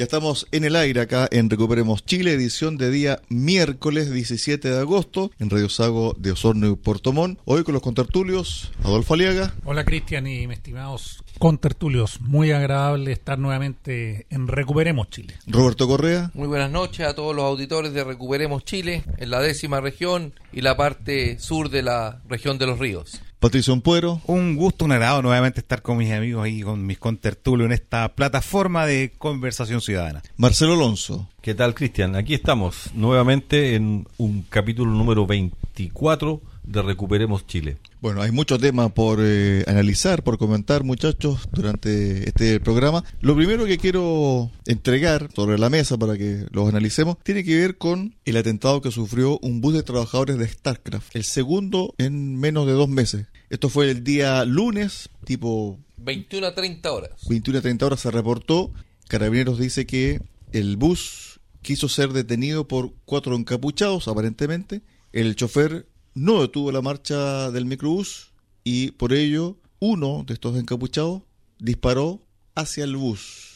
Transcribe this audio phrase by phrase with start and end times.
[0.00, 4.78] Ya estamos en el aire acá en Recuperemos Chile, edición de día miércoles 17 de
[4.78, 7.38] agosto en Radio Sago de Osorno y Puerto Montt.
[7.44, 9.52] Hoy con los contertulios, Adolfo Aliaga.
[9.62, 12.18] Hola Cristian y mis estimados contertulios.
[12.22, 15.34] Muy agradable estar nuevamente en Recuperemos Chile.
[15.46, 16.30] Roberto Correa.
[16.32, 20.62] Muy buenas noches a todos los auditores de Recuperemos Chile en la décima región y
[20.62, 23.20] la parte sur de la región de los ríos.
[23.40, 24.20] Patricio Ampuero.
[24.26, 28.14] Un gusto, un agrado nuevamente estar con mis amigos y con mis contertulios en esta
[28.14, 30.22] plataforma de conversación ciudadana.
[30.36, 31.26] Marcelo Alonso.
[31.40, 32.16] ¿Qué tal, Cristian?
[32.16, 37.78] Aquí estamos nuevamente en un capítulo número 24 de Recuperemos Chile.
[38.00, 43.04] Bueno, hay muchos temas por eh, analizar, por comentar, muchachos, durante este programa.
[43.20, 47.76] Lo primero que quiero entregar sobre la mesa para que los analicemos tiene que ver
[47.76, 52.66] con el atentado que sufrió un bus de trabajadores de StarCraft, el segundo en menos
[52.66, 53.26] de dos meses.
[53.50, 57.10] Esto fue el día lunes, tipo 21 a 30 horas.
[57.28, 58.72] 21 a 30 horas se reportó.
[59.08, 60.20] Carabineros dice que
[60.52, 64.82] el bus quiso ser detenido por cuatro encapuchados, aparentemente.
[65.12, 68.32] El chofer no detuvo la marcha del microbús
[68.64, 71.22] y por ello uno de estos encapuchados
[71.58, 72.20] disparó
[72.54, 73.50] hacia el bus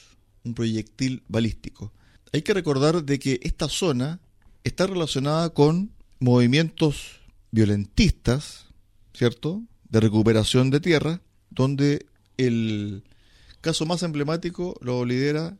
[0.45, 1.93] un proyectil balístico.
[2.33, 4.21] Hay que recordar de que esta zona
[4.63, 8.67] está relacionada con movimientos violentistas,
[9.15, 9.63] ¿cierto?
[9.89, 13.05] De recuperación de tierra, donde el
[13.61, 15.57] caso más emblemático lo lidera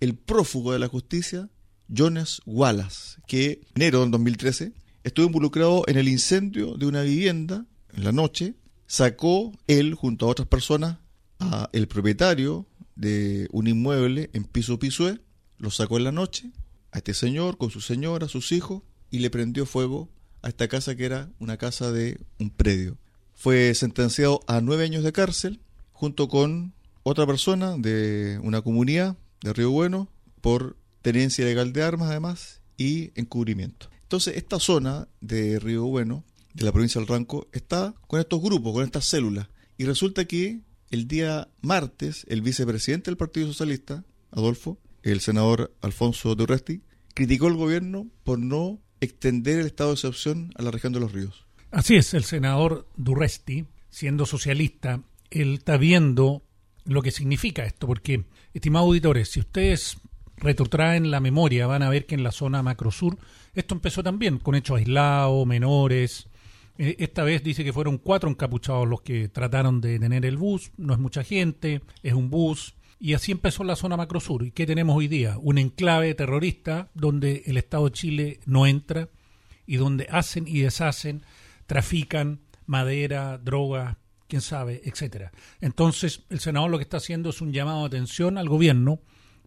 [0.00, 1.48] el prófugo de la justicia,
[1.94, 4.72] Jones Wallace, que en enero del 2013
[5.06, 8.56] estuvo involucrado en el incendio de una vivienda en la noche,
[8.88, 10.98] sacó él junto a otras personas
[11.38, 15.20] a el propietario de un inmueble en Piso Pisué,
[15.58, 16.50] lo sacó en la noche
[16.90, 20.08] a este señor con su señora, sus hijos y le prendió fuego
[20.42, 22.98] a esta casa que era una casa de un predio.
[23.32, 25.60] Fue sentenciado a nueve años de cárcel
[25.92, 26.74] junto con
[27.04, 30.08] otra persona de una comunidad de Río Bueno
[30.40, 33.88] por tenencia ilegal de armas además y encubrimiento.
[34.06, 36.22] Entonces, esta zona de Río Bueno,
[36.54, 39.48] de la provincia del Ranco, está con estos grupos, con estas células.
[39.78, 40.60] Y resulta que
[40.92, 46.82] el día martes, el vicepresidente del Partido Socialista, Adolfo, el senador Alfonso Durresti,
[47.14, 51.10] criticó al gobierno por no extender el estado de excepción a la región de los
[51.10, 51.44] ríos.
[51.72, 56.44] Así es, el senador Durresti, siendo socialista, él está viendo
[56.84, 58.24] lo que significa esto, porque,
[58.54, 59.96] estimados auditores, si ustedes
[60.36, 63.18] retrotraen la memoria, van a ver que en la zona macrosur
[63.56, 66.28] esto empezó también con hechos aislados, menores.
[66.76, 70.72] Eh, esta vez dice que fueron cuatro encapuchados los que trataron de detener el bus.
[70.76, 72.74] No es mucha gente, es un bus.
[73.00, 74.44] Y así empezó la zona macrosur.
[74.44, 75.38] ¿Y qué tenemos hoy día?
[75.40, 79.08] Un enclave terrorista donde el Estado de Chile no entra
[79.66, 81.22] y donde hacen y deshacen,
[81.66, 83.96] trafican madera, drogas,
[84.28, 85.32] quién sabe, etcétera.
[85.62, 89.00] Entonces, el senador lo que está haciendo es un llamado de atención al gobierno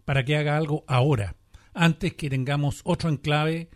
[0.04, 1.36] para que haga algo ahora,
[1.74, 3.70] antes que tengamos otro enclave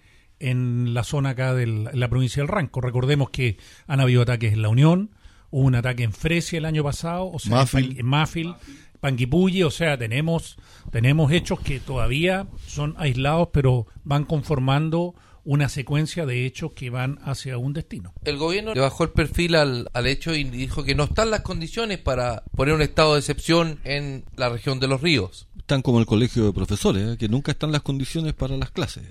[0.44, 2.81] en la zona acá de la provincia del Ranco.
[2.81, 3.56] Recordemos que
[3.87, 5.10] han habido ataques en La Unión,
[5.50, 7.99] hubo un ataque en Fresia el año pasado, o sea, Mafil.
[7.99, 8.55] en Mafil,
[9.00, 10.56] Panguipulli, o sea, tenemos,
[10.91, 17.19] tenemos hechos que todavía son aislados, pero van conformando una secuencia de hechos que van
[17.22, 18.12] hacia un destino.
[18.25, 21.41] El gobierno le bajó el perfil al, al hecho y dijo que no están las
[21.41, 25.49] condiciones para poner un estado de excepción en la región de los ríos.
[25.59, 27.16] Están como el colegio de profesores, ¿eh?
[27.19, 29.05] que nunca están las condiciones para las clases.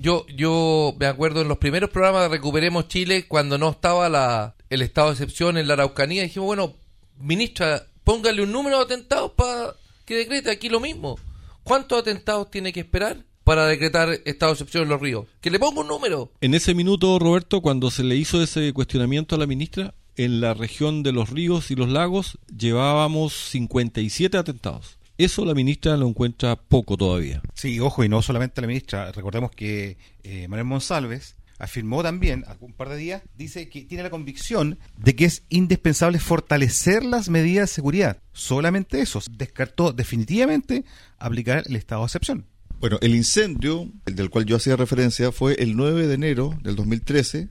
[0.00, 4.54] Yo, yo me acuerdo en los primeros programas de Recuperemos Chile, cuando no estaba la,
[4.70, 6.74] el estado de excepción en la Araucanía, dijimos, bueno,
[7.18, 11.18] ministra, póngale un número de atentados para que decrete aquí lo mismo.
[11.64, 15.26] ¿Cuántos atentados tiene que esperar para decretar estado de excepción en los ríos?
[15.40, 16.30] Que le ponga un número.
[16.40, 20.54] En ese minuto, Roberto, cuando se le hizo ese cuestionamiento a la ministra, en la
[20.54, 24.97] región de los ríos y los lagos llevábamos 57 atentados.
[25.18, 27.42] Eso la ministra lo encuentra poco todavía.
[27.54, 29.10] Sí, ojo, y no solamente la ministra.
[29.10, 34.04] Recordemos que eh, Manuel Monsalves afirmó también, hace un par de días, dice que tiene
[34.04, 38.18] la convicción de que es indispensable fortalecer las medidas de seguridad.
[38.32, 39.20] Solamente eso.
[39.28, 40.84] Descartó definitivamente
[41.18, 42.46] aplicar el estado de excepción.
[42.78, 46.76] Bueno, el incendio, el del cual yo hacía referencia, fue el 9 de enero del
[46.76, 47.48] 2013,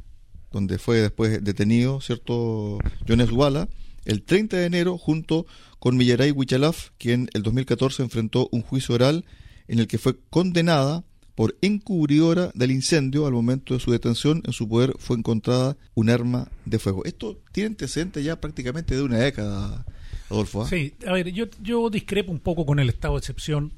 [0.53, 3.67] donde fue después detenido, ¿cierto?, Jones Walla,
[4.07, 5.45] el 30 de enero, junto
[5.79, 9.25] con Millaray Huichalaf, quien el 2014 enfrentó un juicio oral
[9.67, 11.03] en el que fue condenada
[11.35, 13.27] por encubridora del incendio.
[13.27, 17.03] Al momento de su detención, en su poder fue encontrada un arma de fuego.
[17.03, 19.85] Esto tiene antecedentes ya prácticamente de una década,
[20.29, 20.63] Adolfo.
[20.63, 20.67] ¿ah?
[20.69, 23.73] Sí, a ver, yo, yo discrepo un poco con el estado de excepción.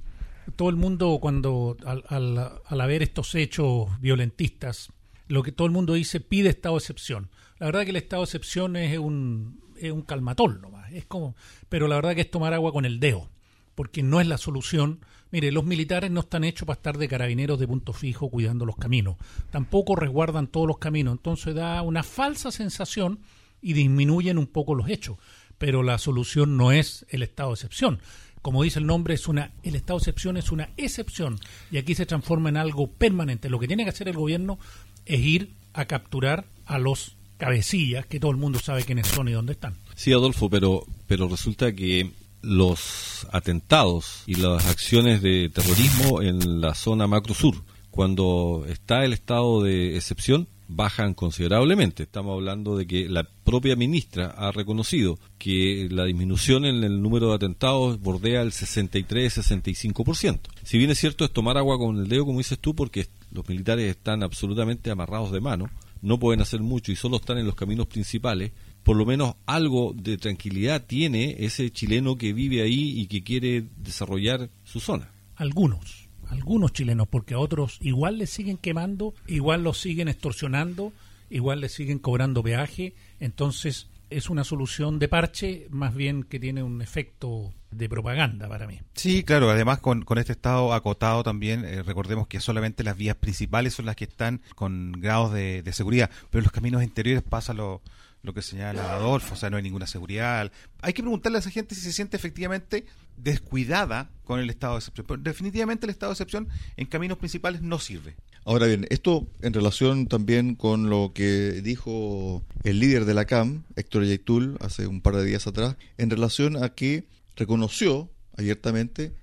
[0.55, 4.89] Todo el mundo, cuando al, al, al haber estos hechos violentistas,
[5.27, 7.29] lo que todo el mundo dice pide estado de excepción.
[7.59, 10.91] La verdad que el estado de excepción es un, es un calmatol nomás.
[10.91, 11.35] Es como,
[11.69, 13.29] pero la verdad que es tomar agua con el dedo,
[13.75, 14.99] porque no es la solución.
[15.31, 18.75] Mire, los militares no están hechos para estar de carabineros de punto fijo cuidando los
[18.75, 19.17] caminos.
[19.51, 21.13] Tampoco resguardan todos los caminos.
[21.13, 23.19] Entonces da una falsa sensación
[23.61, 25.17] y disminuyen un poco los hechos.
[25.57, 27.99] Pero la solución no es el estado de excepción.
[28.41, 31.37] Como dice el nombre, es una, el estado de excepción es una excepción
[31.71, 33.49] y aquí se transforma en algo permanente.
[33.49, 34.57] Lo que tiene que hacer el gobierno
[35.05, 39.31] es ir a capturar a los cabecillas, que todo el mundo sabe quiénes son y
[39.31, 39.73] dónde están.
[39.95, 46.75] Sí, Adolfo, pero, pero resulta que los atentados y las acciones de terrorismo en la
[46.75, 47.55] zona macro sur,
[47.89, 52.03] cuando está el estado de excepción, bajan considerablemente.
[52.03, 57.29] Estamos hablando de que la propia ministra ha reconocido que la disminución en el número
[57.29, 60.39] de atentados bordea el 63-65%.
[60.63, 63.47] Si bien es cierto es tomar agua con el dedo, como dices tú, porque los
[63.49, 65.69] militares están absolutamente amarrados de mano,
[66.01, 68.51] no pueden hacer mucho y solo están en los caminos principales,
[68.83, 73.65] por lo menos algo de tranquilidad tiene ese chileno que vive ahí y que quiere
[73.77, 75.11] desarrollar su zona.
[75.35, 80.93] Algunos, algunos chilenos, porque a otros igual les siguen quemando, igual los siguen extorsionando,
[81.29, 86.63] igual les siguen cobrando peaje, entonces es una solución de parche más bien que tiene
[86.63, 88.79] un efecto de propaganda para mí.
[88.95, 93.15] Sí, claro, además con, con este estado acotado también, eh, recordemos que solamente las vías
[93.15, 97.23] principales son las que están con grados de, de seguridad, pero en los caminos interiores
[97.23, 97.81] pasa lo,
[98.21, 100.51] lo que señala Adolfo, o sea, no hay ninguna seguridad.
[100.81, 102.85] Hay que preguntarle a esa gente si se siente efectivamente
[103.17, 105.07] descuidada con el estado de excepción.
[105.07, 108.15] Pero definitivamente el estado de excepción en caminos principales no sirve.
[108.45, 113.63] Ahora bien, esto en relación también con lo que dijo el líder de la CAM,
[113.75, 119.15] Héctor Yaitul, hace un par de días atrás, en relación a que reconoció abiertamente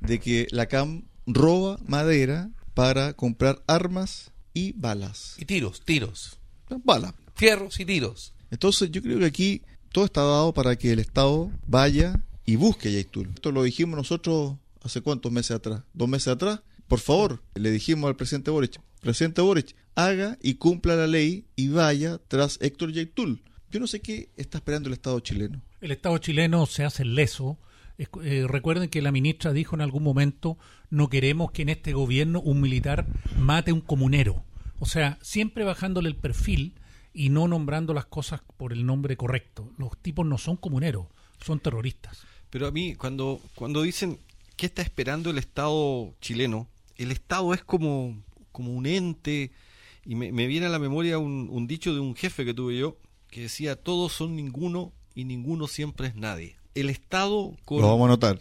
[0.00, 5.36] de que la CAM roba madera para comprar armas y balas.
[5.38, 6.38] Y tiros, tiros.
[6.84, 7.14] Balas.
[7.34, 8.34] Fierros y tiros.
[8.50, 12.88] Entonces yo creo que aquí todo está dado para que el Estado vaya y busque
[12.88, 13.30] a Yaitul.
[13.34, 16.60] Esto lo dijimos nosotros hace cuántos meses atrás, dos meses atrás.
[16.86, 21.68] Por favor, le dijimos al presidente Boric, presidente Boric, haga y cumpla la ley y
[21.68, 23.42] vaya tras Héctor Yaitul.
[23.70, 25.62] Yo no sé qué está esperando el Estado chileno.
[25.84, 27.58] El Estado chileno se hace leso.
[27.98, 30.56] Es- eh, recuerden que la ministra dijo en algún momento,
[30.88, 33.06] no queremos que en este gobierno un militar
[33.38, 34.42] mate a un comunero.
[34.78, 36.72] O sea, siempre bajándole el perfil
[37.12, 39.70] y no nombrando las cosas por el nombre correcto.
[39.76, 41.06] Los tipos no son comuneros,
[41.44, 42.22] son terroristas.
[42.48, 44.18] Pero a mí, cuando, cuando dicen
[44.56, 46.66] qué está esperando el Estado chileno,
[46.96, 48.16] el Estado es como,
[48.52, 49.50] como un ente,
[50.06, 52.78] y me, me viene a la memoria un, un dicho de un jefe que tuve
[52.78, 52.96] yo,
[53.28, 56.56] que decía, todos son ninguno y ninguno siempre es nadie.
[56.74, 57.80] El Estado con...
[57.80, 58.38] Lo vamos a notar.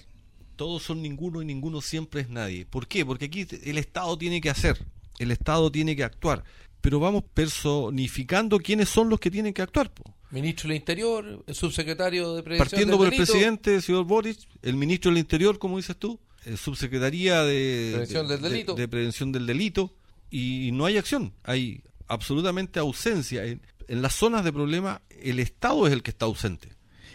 [0.56, 2.66] todos son ninguno y ninguno siempre es nadie.
[2.66, 3.06] ¿Por qué?
[3.06, 4.84] Porque aquí el Estado tiene que hacer,
[5.20, 6.44] el Estado tiene que actuar,
[6.82, 9.92] pero vamos personificando quiénes son los que tienen que actuar.
[9.94, 10.04] po.
[10.32, 14.76] Ministro del Interior, el subsecretario de Prevención Partiendo del por el presidente, señor Boric, el
[14.76, 18.74] ministro del Interior, como dices tú, el subsecretaría de Prevención de- del delito.
[18.76, 19.94] de- de prevención del delito,
[20.32, 23.46] y no hay acción, hay absolutamente ausencia.
[23.46, 26.70] En, en las zonas de problema, el Estado es el que está ausente.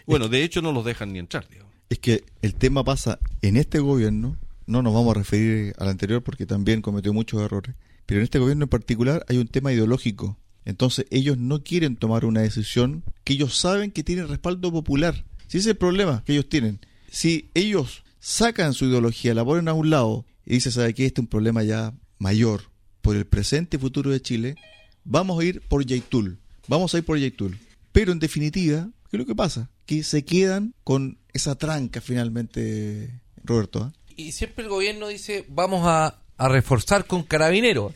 [0.05, 1.47] Bueno, de hecho no los dejan ni entrar.
[1.49, 1.71] digamos.
[1.89, 6.23] Es que el tema pasa en este gobierno, no nos vamos a referir al anterior
[6.23, 10.37] porque también cometió muchos errores, pero en este gobierno en particular hay un tema ideológico.
[10.65, 15.25] Entonces ellos no quieren tomar una decisión que ellos saben que tiene respaldo popular.
[15.47, 16.79] Si ese es el problema que ellos tienen.
[17.09, 21.05] Si ellos sacan su ideología, la ponen a un lado y dicen, ¿sabe qué?
[21.05, 22.63] Este es un problema ya mayor
[23.01, 24.55] por el presente y futuro de Chile,
[25.03, 26.39] vamos a ir por Yaitul.
[26.69, 27.57] Vamos a ir por Yaitul.
[27.91, 29.71] Pero en definitiva, ¿qué es lo que pasa?
[29.87, 33.81] Que se quedan con esa tranca finalmente, Roberto.
[33.81, 33.93] ¿ah?
[34.15, 37.93] Y siempre el gobierno dice, vamos a, a reforzar con carabineros.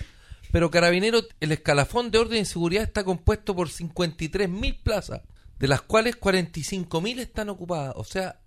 [0.52, 5.22] Pero carabineros, el escalafón de orden y seguridad está compuesto por 53.000 plazas,
[5.60, 7.94] de las cuales 45.000 están ocupadas.
[7.96, 8.40] O sea,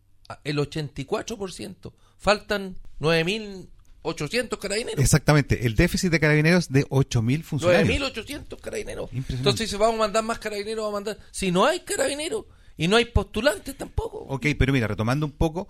[0.43, 1.93] el 84%.
[2.19, 2.77] Faltan
[4.15, 4.99] 9.800 carabineros.
[5.03, 8.01] Exactamente, el déficit de carabineros de 8.000 funcionarios.
[8.15, 9.11] 9.800 carabineros.
[9.13, 11.19] Entonces dice, vamos a mandar más carabineros, vamos a mandar...
[11.31, 12.45] Si no hay carabineros
[12.77, 14.19] y no hay postulantes tampoco.
[14.29, 15.69] Ok, pero mira, retomando un poco,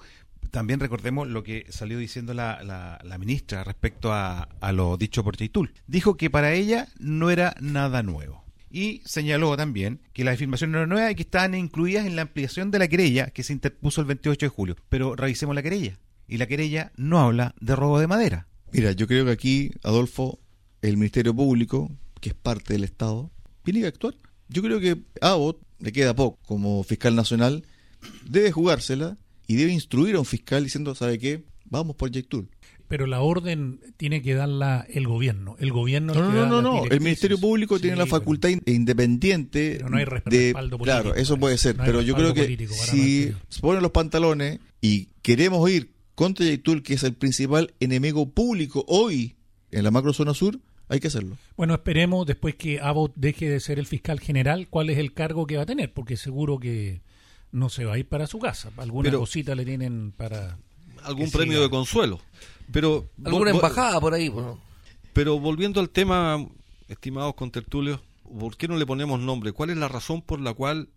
[0.51, 5.23] también recordemos lo que salió diciendo la, la- la ministra respecto a, a lo dicho
[5.25, 5.73] por Chaitul.
[5.87, 8.45] Dijo que para ella no era nada nuevo.
[8.69, 12.23] Y señaló también que la afirmación no era nueva y que estaban incluidas en la
[12.23, 14.77] ampliación de la querella que se interpuso el 28 de julio.
[14.89, 15.99] Pero revisemos la querella.
[16.29, 18.49] Y la querella no habla de robo de madera.
[18.73, 20.39] Mira, yo creo que aquí, Adolfo,
[20.83, 21.91] el Ministerio Público,
[22.21, 23.31] que es parte del Estado,
[23.65, 24.15] tiene que actuar.
[24.49, 27.65] Yo creo que a Abbott le queda poco como fiscal nacional,
[28.29, 29.17] debe jugársela
[29.47, 31.45] y debe instruir a un fiscal diciendo, ¿sabe qué?
[31.65, 32.49] Vamos por Yectul.
[32.89, 35.57] Pero la orden tiene que darla el gobierno.
[35.59, 36.85] El gobierno No, no, no, las no.
[36.89, 37.01] El.
[37.01, 40.11] Ministerio Público tiene la pero- facultad in- independiente Pero no hay de...
[40.11, 41.77] respaldo político Claro, eso puede ser.
[41.77, 46.83] No pero yo creo que si se ponen los pantalones y queremos ir contra Yectul,
[46.83, 49.37] que es el principal enemigo público hoy
[49.71, 50.59] en la macrozona sur,
[50.89, 51.37] hay que hacerlo.
[51.57, 55.47] Bueno, esperemos después que Abbott deje de ser el fiscal general, cuál es el cargo
[55.47, 57.03] que va a tener, porque seguro que
[57.53, 58.71] no se va a ir para su casa.
[58.77, 60.59] Alguna Pero- cosita le tienen para...
[61.05, 61.65] Algún premio siga.
[61.65, 62.21] de consuelo.
[62.73, 64.29] Pero Alguna vol- embajada por ahí.
[64.31, 64.59] pues, ¿no?
[65.13, 66.45] Pero volviendo al tema,
[66.89, 69.53] estimados contertulios, ¿por qué no le ponemos nombre?
[69.53, 70.89] ¿Cuál es la razón por la cual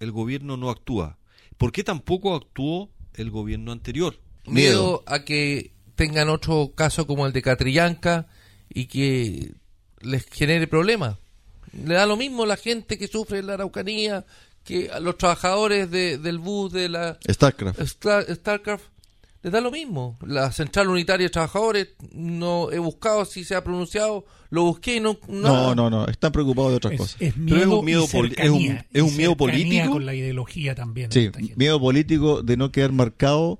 [0.00, 1.18] el gobierno no actúa?
[1.56, 4.18] ¿Por qué tampoco actuó el gobierno anterior?
[4.46, 8.26] Miedo a que tengan otro caso como el de Catrillanca
[8.68, 9.52] y que
[10.00, 11.16] les genere problemas.
[11.72, 14.24] Le da lo mismo la gente que sufre en la Araucanía,
[14.64, 17.80] que a los trabajadores de- del bus de la StarCraft.
[17.80, 18.84] Star- StarCraft.
[19.42, 20.16] Les da lo mismo.
[20.26, 25.00] La Central Unitaria de Trabajadores, no he buscado si se ha pronunciado, lo busqué y
[25.00, 25.18] no...
[25.28, 26.06] No, no, no.
[26.06, 27.16] Están preocupados de otras Es, cosas.
[27.20, 29.90] es Pero miedo, es un miedo y poli- es un- cercanía, es un miedo político.
[29.90, 31.12] con la ideología también.
[31.12, 33.58] Sí, miedo político de no quedar marcado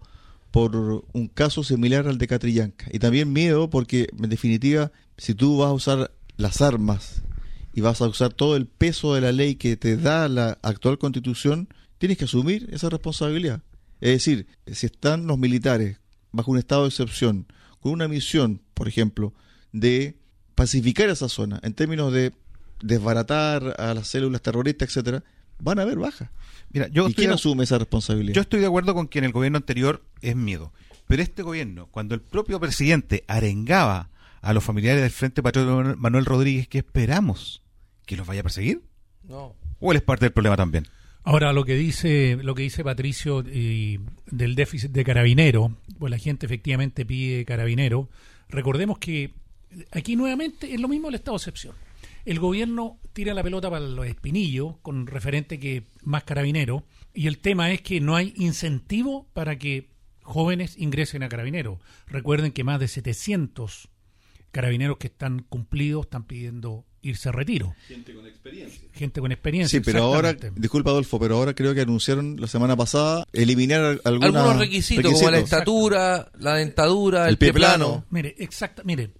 [0.54, 0.76] por
[1.12, 2.86] un caso similar al de Catrillanca.
[2.92, 7.24] Y también miedo porque, en definitiva, si tú vas a usar las armas
[7.72, 10.98] y vas a usar todo el peso de la ley que te da la actual
[10.98, 11.66] constitución,
[11.98, 13.62] tienes que asumir esa responsabilidad.
[14.00, 15.98] Es decir, si están los militares
[16.30, 17.48] bajo un estado de excepción,
[17.80, 19.34] con una misión, por ejemplo,
[19.72, 20.20] de
[20.54, 22.32] pacificar esa zona, en términos de
[22.80, 25.24] desbaratar a las células terroristas, etcétera,
[25.58, 26.30] van a haber bajas.
[26.74, 28.34] Mira, yo ¿Y estoy, quién de, asume esa responsabilidad?
[28.34, 30.72] yo estoy de acuerdo con que en el gobierno anterior es miedo.
[31.06, 34.10] Pero este gobierno, cuando el propio presidente arengaba
[34.42, 37.62] a los familiares del Frente Patriota Manuel Rodríguez, ¿qué esperamos?
[38.04, 38.82] ¿Que los vaya a perseguir?
[39.22, 39.54] No.
[39.78, 40.86] ¿O él es parte del problema también?
[41.22, 46.18] Ahora lo que dice lo que dice Patricio y del déficit de carabinero, pues la
[46.18, 48.10] gente efectivamente pide carabinero.
[48.48, 49.32] Recordemos que
[49.92, 51.74] aquí nuevamente es lo mismo el estado de excepción.
[52.24, 57.38] El gobierno tira la pelota para los espinillos con referente que más carabinero y el
[57.38, 59.90] tema es que no hay incentivo para que
[60.22, 61.80] jóvenes ingresen a carabinero.
[62.06, 63.88] Recuerden que más de 700
[64.50, 67.74] carabineros que están cumplidos están pidiendo irse a retiro.
[67.86, 68.88] Gente con experiencia.
[68.92, 69.78] Gente con experiencia.
[69.78, 74.34] Sí, pero ahora, disculpa Adolfo, pero ahora creo que anunciaron la semana pasada eliminar algunas
[74.34, 77.86] Algunos requisitos, como la estatura, la dentadura, el, El pie pie plano.
[77.86, 78.06] plano.
[78.10, 79.10] Mire, exacta, mire,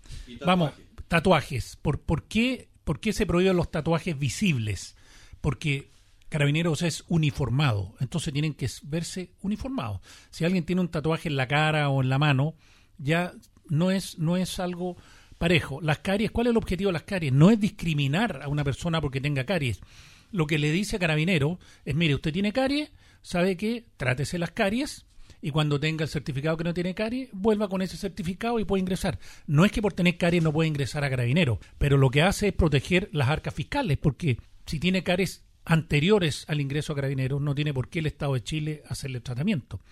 [0.46, 0.70] vamos,
[1.08, 1.76] tatuajes.
[1.82, 4.96] ¿Por, por, qué, ¿Por qué se prohíben los tatuajes visibles?
[5.40, 5.90] Porque
[6.28, 10.00] Carabineros es uniformado, entonces tienen que verse uniformados.
[10.30, 12.54] Si alguien tiene un tatuaje en la cara o en la mano,
[12.98, 13.32] ya
[13.68, 14.96] no es, no es algo
[15.38, 15.80] parejo.
[15.80, 17.32] Las caries, ¿cuál es el objetivo de las caries?
[17.32, 19.80] No es discriminar a una persona porque tenga caries.
[20.32, 22.90] Lo que le dice a Carabinero es, mire, usted tiene caries,
[23.22, 25.06] sabe que trátese las caries
[25.44, 28.80] y cuando tenga el certificado que no tiene caries, vuelva con ese certificado y puede
[28.80, 29.18] ingresar.
[29.46, 32.48] No es que por tener caries no puede ingresar a Carabinero, pero lo que hace
[32.48, 37.54] es proteger las arcas fiscales, porque si tiene caries anteriores al ingreso a Carabineros, no
[37.54, 39.82] tiene por qué el Estado de Chile hacerle tratamiento.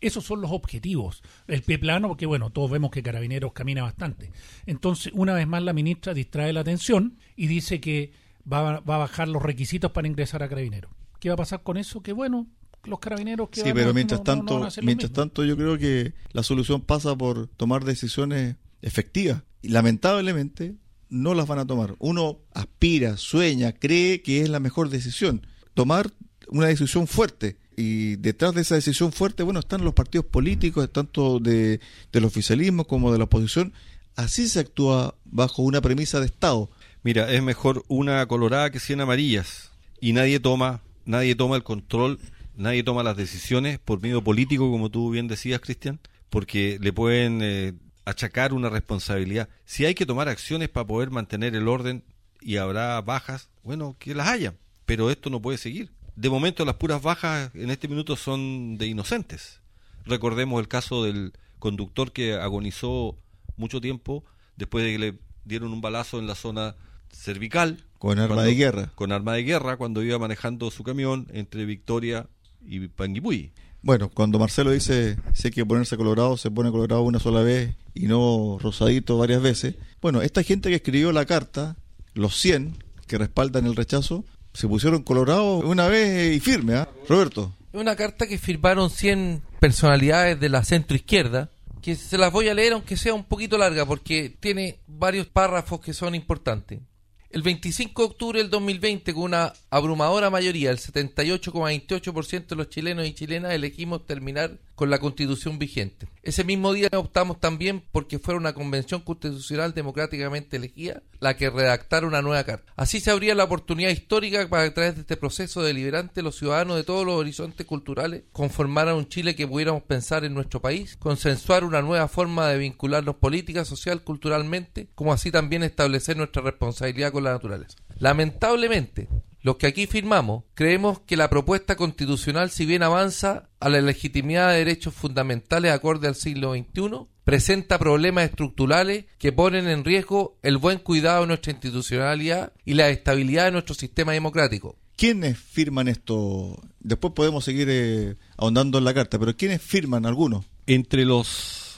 [0.00, 1.24] Esos son los objetivos.
[1.48, 4.30] El pie plano, porque bueno, todos vemos que Carabineros camina bastante.
[4.64, 8.12] Entonces, una vez más, la ministra distrae la atención y dice que
[8.50, 10.92] va, va a bajar los requisitos para ingresar a Carabineros.
[11.18, 12.00] ¿Qué va a pasar con eso?
[12.00, 12.46] Que bueno,
[12.84, 14.84] los carabineros que Sí, van pero a- mientras no- no- no tanto, van a hacer
[14.84, 19.42] lo mientras tanto yo creo que la solución pasa por tomar decisiones efectivas.
[19.62, 20.74] Y lamentablemente
[21.08, 21.94] no las van a tomar.
[21.98, 25.46] Uno aspira, sueña, cree que es la mejor decisión.
[25.74, 26.10] Tomar
[26.48, 27.58] una decisión fuerte.
[27.76, 31.80] Y detrás de esa decisión fuerte, bueno, están los partidos políticos, tanto de,
[32.12, 33.72] del oficialismo como de la oposición.
[34.16, 36.70] Así se actúa bajo una premisa de Estado.
[37.02, 39.70] Mira, es mejor una colorada que 100 amarillas.
[40.00, 42.18] Y nadie toma, nadie toma el control,
[42.60, 45.98] nadie toma las decisiones por medio político, como tú bien decías, Cristian,
[46.28, 47.72] porque le pueden eh,
[48.04, 49.48] achacar una responsabilidad.
[49.64, 52.04] Si hay que tomar acciones para poder mantener el orden
[52.40, 54.54] y habrá bajas, bueno, que las haya.
[54.86, 55.90] Pero esto no puede seguir.
[56.16, 59.60] De momento las puras bajas en este minuto son de inocentes.
[60.04, 63.16] Recordemos el caso del conductor que agonizó
[63.56, 64.24] mucho tiempo
[64.56, 66.74] después de que le dieron un balazo en la zona
[67.12, 67.84] cervical.
[67.98, 68.92] Con arma Cuando- de guerra.
[68.94, 72.26] Con arma de guerra cuando iba manejando su camión entre Victoria
[72.64, 73.52] y Panguipulli.
[73.82, 77.74] Bueno, cuando Marcelo dice si hay que ponerse colorado, se pone colorado una sola vez
[77.94, 79.76] y no rosadito varias veces.
[80.02, 81.76] Bueno, esta gente que escribió la carta,
[82.14, 82.76] los 100
[83.06, 86.88] que respaldan el rechazo, se pusieron colorados una vez y firme, ¿ah?
[87.08, 87.54] Roberto.
[87.72, 91.50] Es una carta que firmaron 100 personalidades de la centro izquierda,
[91.80, 95.26] que que se las voy a leer aunque sea un poquito larga porque tiene varios
[95.26, 96.80] párrafos que son importantes.
[97.30, 103.06] El 25 de octubre del 2020, con una abrumadora mayoría, el 78,28% de los chilenos
[103.06, 106.08] y chilenas elegimos terminar con la constitución vigente.
[106.22, 112.06] Ese mismo día optamos también porque fuera una convención constitucional democráticamente elegida la que redactara
[112.06, 112.72] una nueva carta.
[112.76, 116.36] Así se abría la oportunidad histórica para que a través de este proceso deliberante los
[116.36, 120.96] ciudadanos de todos los horizontes culturales conformaran un Chile que pudiéramos pensar en nuestro país,
[120.96, 127.12] consensuar una nueva forma de vincularnos política, social, culturalmente, como así también establecer nuestra responsabilidad
[127.12, 127.76] con la naturaleza.
[127.98, 129.08] Lamentablemente,
[129.42, 134.50] los que aquí firmamos creemos que la propuesta constitucional, si bien avanza a la legitimidad
[134.50, 140.58] de derechos fundamentales acorde al siglo XXI, presenta problemas estructurales que ponen en riesgo el
[140.58, 144.76] buen cuidado de nuestra institucionalidad y la estabilidad de nuestro sistema democrático.
[144.96, 146.60] ¿Quiénes firman esto?
[146.80, 150.44] Después podemos seguir eh, ahondando en la carta, pero ¿quiénes firman algunos?
[150.66, 151.69] Entre los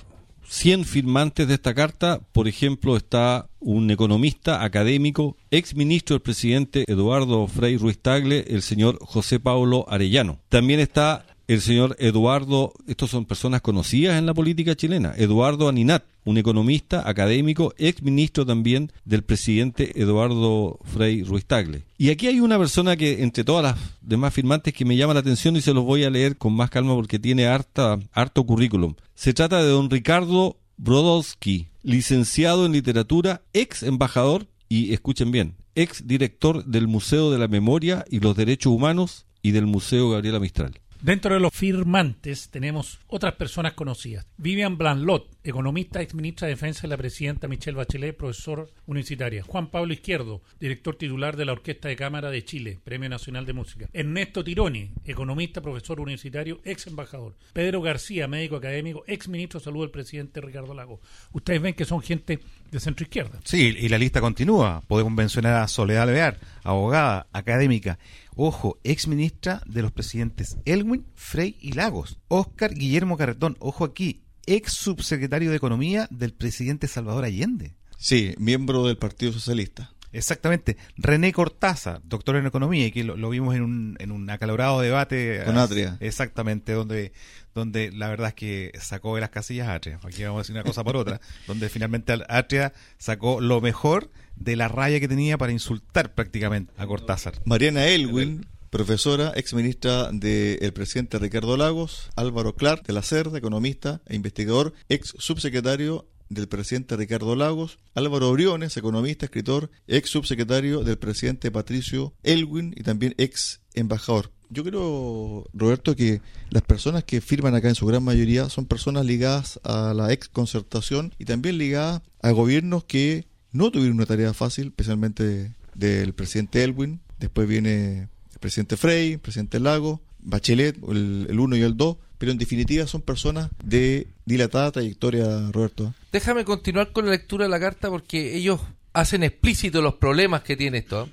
[0.52, 6.84] 100 firmantes de esta carta, por ejemplo, está un economista académico, ex ministro del presidente
[6.86, 10.40] Eduardo Frei Ruiz Tagle, el señor José Paulo Arellano.
[10.50, 16.04] También está el señor Eduardo, estos son personas conocidas en la política chilena, Eduardo Aninat,
[16.24, 21.82] un economista académico, ex ministro también del presidente Eduardo Frei Ruiz Tagle.
[21.98, 25.20] Y aquí hay una persona que, entre todas las demás firmantes, que me llama la
[25.20, 28.94] atención y se los voy a leer con más calma porque tiene harta, harto currículum.
[29.14, 36.06] Se trata de don Ricardo Brodowski, licenciado en literatura, ex embajador y, escuchen bien, ex
[36.06, 40.81] director del Museo de la Memoria y los Derechos Humanos y del Museo Gabriela Mistral.
[41.02, 44.24] Dentro de los firmantes tenemos otras personas conocidas.
[44.36, 49.42] Vivian Blanlot, economista, ex ministra de Defensa de la presidenta Michelle Bachelet, profesor universitaria.
[49.42, 53.52] Juan Pablo Izquierdo, director titular de la Orquesta de Cámara de Chile, Premio Nacional de
[53.52, 53.88] Música.
[53.92, 57.34] Ernesto Tironi, economista, profesor universitario, ex embajador.
[57.52, 61.00] Pedro García, médico académico, ex ministro de Salud del presidente Ricardo Lago.
[61.32, 62.38] Ustedes ven que son gente
[62.70, 63.40] de centro izquierda.
[63.42, 64.84] Sí, y la lista continúa.
[64.86, 67.98] Podemos mencionar a Soledad Levear, abogada, académica.
[68.34, 72.18] Ojo, ex ministra de los presidentes Elwin, Frey y Lagos.
[72.28, 77.74] Oscar Guillermo Carretón, ojo aquí, ex subsecretario de Economía del presidente Salvador Allende.
[77.98, 79.92] Sí, miembro del Partido Socialista.
[80.12, 80.76] Exactamente.
[80.96, 85.42] René Cortázar, doctor en economía, y que lo, vimos en un, en un acalorado debate.
[85.44, 85.96] Con Atria.
[86.00, 87.12] Exactamente, donde,
[87.54, 89.98] donde la verdad es que sacó de las casillas Atria.
[90.02, 91.20] Aquí vamos a decir una cosa por otra.
[91.46, 96.86] donde finalmente Atria sacó lo mejor de la raya que tenía para insultar prácticamente a
[96.86, 97.34] Cortázar.
[97.44, 104.00] Mariana Elwin, profesora, ex ministra del presidente Ricardo Lagos, Álvaro Clark de la CERD, economista
[104.06, 110.98] e investigador, ex subsecretario del presidente Ricardo Lagos, Álvaro Briones, economista, escritor, ex subsecretario del
[110.98, 114.30] presidente Patricio Elwin y también ex embajador.
[114.50, 119.06] Yo creo, Roberto, que las personas que firman acá en su gran mayoría son personas
[119.06, 124.34] ligadas a la ex concertación y también ligadas a gobiernos que no tuvieron una tarea
[124.34, 127.00] fácil, especialmente del presidente Elwin.
[127.18, 131.96] Después viene el presidente Frey, el presidente Lago, Bachelet, el, el 1 y el 2.
[132.22, 135.92] Pero en definitiva son personas de dilatada trayectoria, Roberto.
[136.12, 138.60] Déjame continuar con la lectura de la carta porque ellos
[138.92, 141.08] hacen explícito los problemas que tiene esto.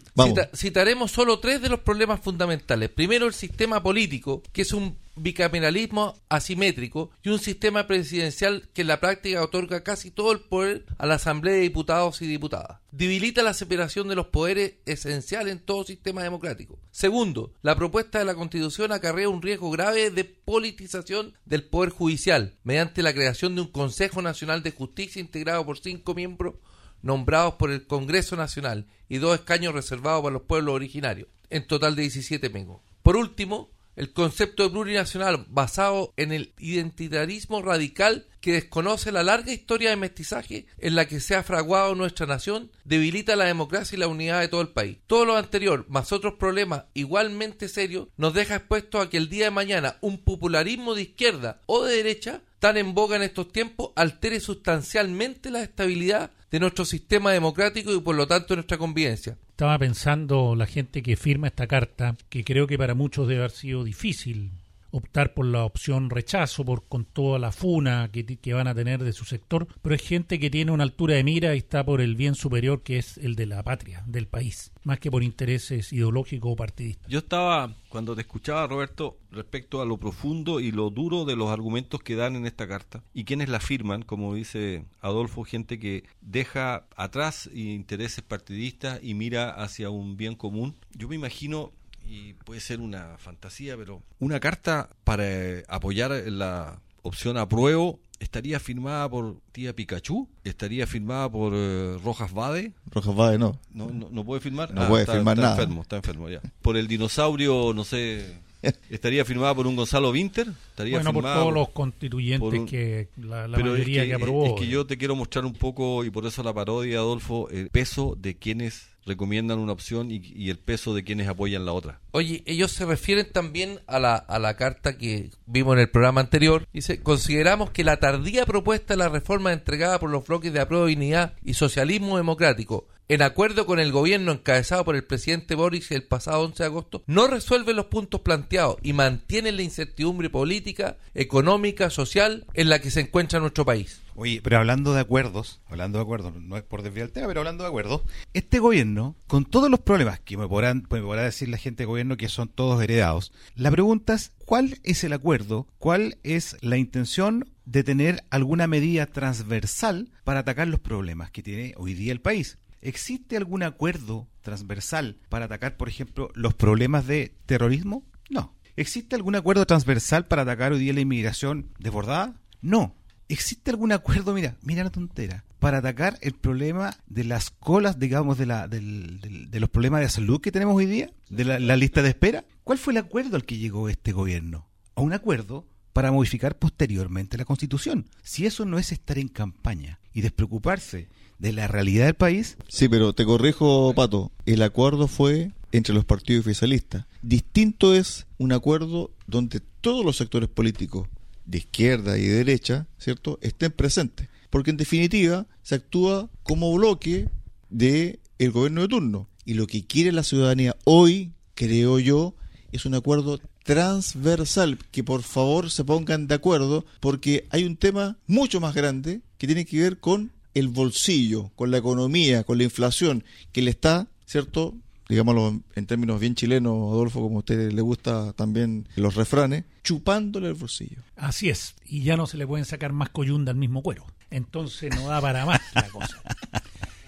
[0.55, 2.89] citaremos solo tres de los problemas fundamentales.
[2.89, 8.87] Primero, el sistema político, que es un bicameralismo asimétrico y un sistema presidencial que en
[8.87, 12.79] la práctica otorga casi todo el poder a la Asamblea de Diputados y Diputadas.
[12.91, 16.79] Debilita la separación de los poderes esencial en todo sistema democrático.
[16.91, 22.55] Segundo, la propuesta de la Constitución acarrea un riesgo grave de politización del Poder Judicial
[22.63, 26.55] mediante la creación de un Consejo Nacional de Justicia integrado por cinco miembros
[27.01, 31.95] nombrados por el Congreso Nacional y dos escaños reservados para los pueblos originarios, en total
[31.95, 32.81] de 17 mengos.
[33.01, 39.51] Por último, el concepto de plurinacional basado en el identitarismo radical que desconoce la larga
[39.51, 43.99] historia de mestizaje en la que se ha fraguado nuestra nación, debilita la democracia y
[43.99, 44.99] la unidad de todo el país.
[45.05, 49.45] Todo lo anterior, más otros problemas igualmente serios, nos deja expuestos a que el día
[49.45, 53.91] de mañana un popularismo de izquierda o de derecha, tan en boga en estos tiempos,
[53.97, 59.37] altere sustancialmente la estabilidad de nuestro sistema democrático y por lo tanto nuestra convivencia.
[59.49, 63.51] Estaba pensando la gente que firma esta carta, que creo que para muchos debe haber
[63.51, 64.51] sido difícil
[64.91, 69.03] optar por la opción rechazo, por con toda la funa que, que, van a tener
[69.03, 72.01] de su sector, pero es gente que tiene una altura de mira y está por
[72.01, 75.93] el bien superior que es el de la patria, del país, más que por intereses
[75.93, 77.09] ideológicos o partidistas.
[77.09, 81.49] Yo estaba, cuando te escuchaba, Roberto, respecto a lo profundo y lo duro de los
[81.49, 86.03] argumentos que dan en esta carta y quienes la firman, como dice Adolfo, gente que
[86.21, 90.75] deja atrás intereses partidistas y mira hacia un bien común.
[90.91, 91.71] Yo me imagino
[92.09, 95.25] y puede ser una fantasía, pero una carta para
[95.67, 102.73] apoyar la opción apruebo estaría firmada por tía Pikachu, estaría firmada por eh, Rojas Vade.
[102.91, 103.57] Rojas Vade no.
[103.73, 104.73] No, no, no puede firmar.
[104.73, 105.61] No puede está, firmar está nada.
[105.61, 106.41] enfermo, está enfermo ya.
[106.61, 108.35] Por el dinosaurio, no sé,
[108.89, 110.47] estaría firmada por un Gonzalo Winter.
[110.71, 114.05] Estaría Bueno, por firmada todos los constituyentes por un- que la, la Pero mayoría es
[114.07, 114.45] que, que, aprobó.
[114.47, 117.69] es que yo te quiero mostrar un poco, y por eso la parodia, Adolfo, el
[117.69, 121.99] peso de quienes recomiendan una opción y, el peso de quienes apoyan la otra.
[122.11, 126.21] Oye, ellos se refieren también a la, a la carta que vimos en el programa
[126.21, 126.67] anterior.
[126.73, 130.85] Dice, consideramos que la tardía propuesta de la reforma entregada por los bloques de apruebo
[130.85, 136.03] dignidad y socialismo democrático, en acuerdo con el gobierno encabezado por el presidente Boris el
[136.03, 141.89] pasado 11 de agosto, no resuelve los puntos planteados y mantiene la incertidumbre política, económica,
[141.89, 144.03] social en la que se encuentra nuestro país.
[144.21, 147.39] Oye, pero hablando de acuerdos, hablando de acuerdos, no es por desviar el tema, pero
[147.39, 148.01] hablando de acuerdos,
[148.33, 151.87] este gobierno, con todos los problemas que me podrán, me podrá decir la gente de
[151.87, 155.67] gobierno que son todos heredados, la pregunta es, ¿cuál es el acuerdo?
[155.77, 161.73] ¿Cuál es la intención de tener alguna medida transversal para atacar los problemas que tiene
[161.77, 162.57] hoy día el país?
[162.81, 168.03] ¿Existe algún acuerdo transversal para atacar, por ejemplo, los problemas de terrorismo?
[168.29, 168.53] No.
[168.75, 172.35] ¿Existe algún acuerdo transversal para atacar hoy día la inmigración desbordada?
[172.61, 172.98] No.
[173.29, 178.37] ¿Existe algún acuerdo, mira, mira la tontera, para atacar el problema de las colas, digamos,
[178.37, 181.11] de, la, del- de los problemas de salud que tenemos hoy día?
[181.29, 182.43] ¿De la, la lista de espera?
[182.63, 184.67] ¿Cuál fue el acuerdo al que llegó este gobierno?
[184.95, 188.05] A un acuerdo para modificar posteriormente la Constitución.
[188.23, 192.89] Si eso no es estar en campaña y despreocuparse de la realidad del país, Sí,
[192.89, 194.31] pero te corrijo, Pato.
[194.45, 197.05] El acuerdo fue entre los partidos oficialistas.
[197.21, 201.07] Distinto es un acuerdo donde todos los sectores políticos,
[201.49, 204.29] de izquierda y de derecha, ¿cierto?, estén presentes.
[204.49, 207.27] Porque en definitiva se actúa como bloque
[207.69, 209.29] de el gobierno de turno.
[209.45, 212.35] Y lo que quiere la ciudadanía hoy, creo yo,
[212.71, 218.17] es un acuerdo transversal, que por favor se pongan de acuerdo, porque hay un tema
[218.27, 222.63] mucho más grande que tiene que ver con el bolsillo, con la economía, con la
[222.63, 224.75] inflación, que le está, ¿cierto?
[225.09, 230.47] Digámoslo en términos bien chilenos, Adolfo, como a usted le gusta también los refranes, chupándole
[230.49, 231.01] el bolsillo.
[231.17, 234.05] Así es, y ya no se le pueden sacar más coyunda al mismo cuero.
[234.29, 236.21] Entonces no da para más la cosa.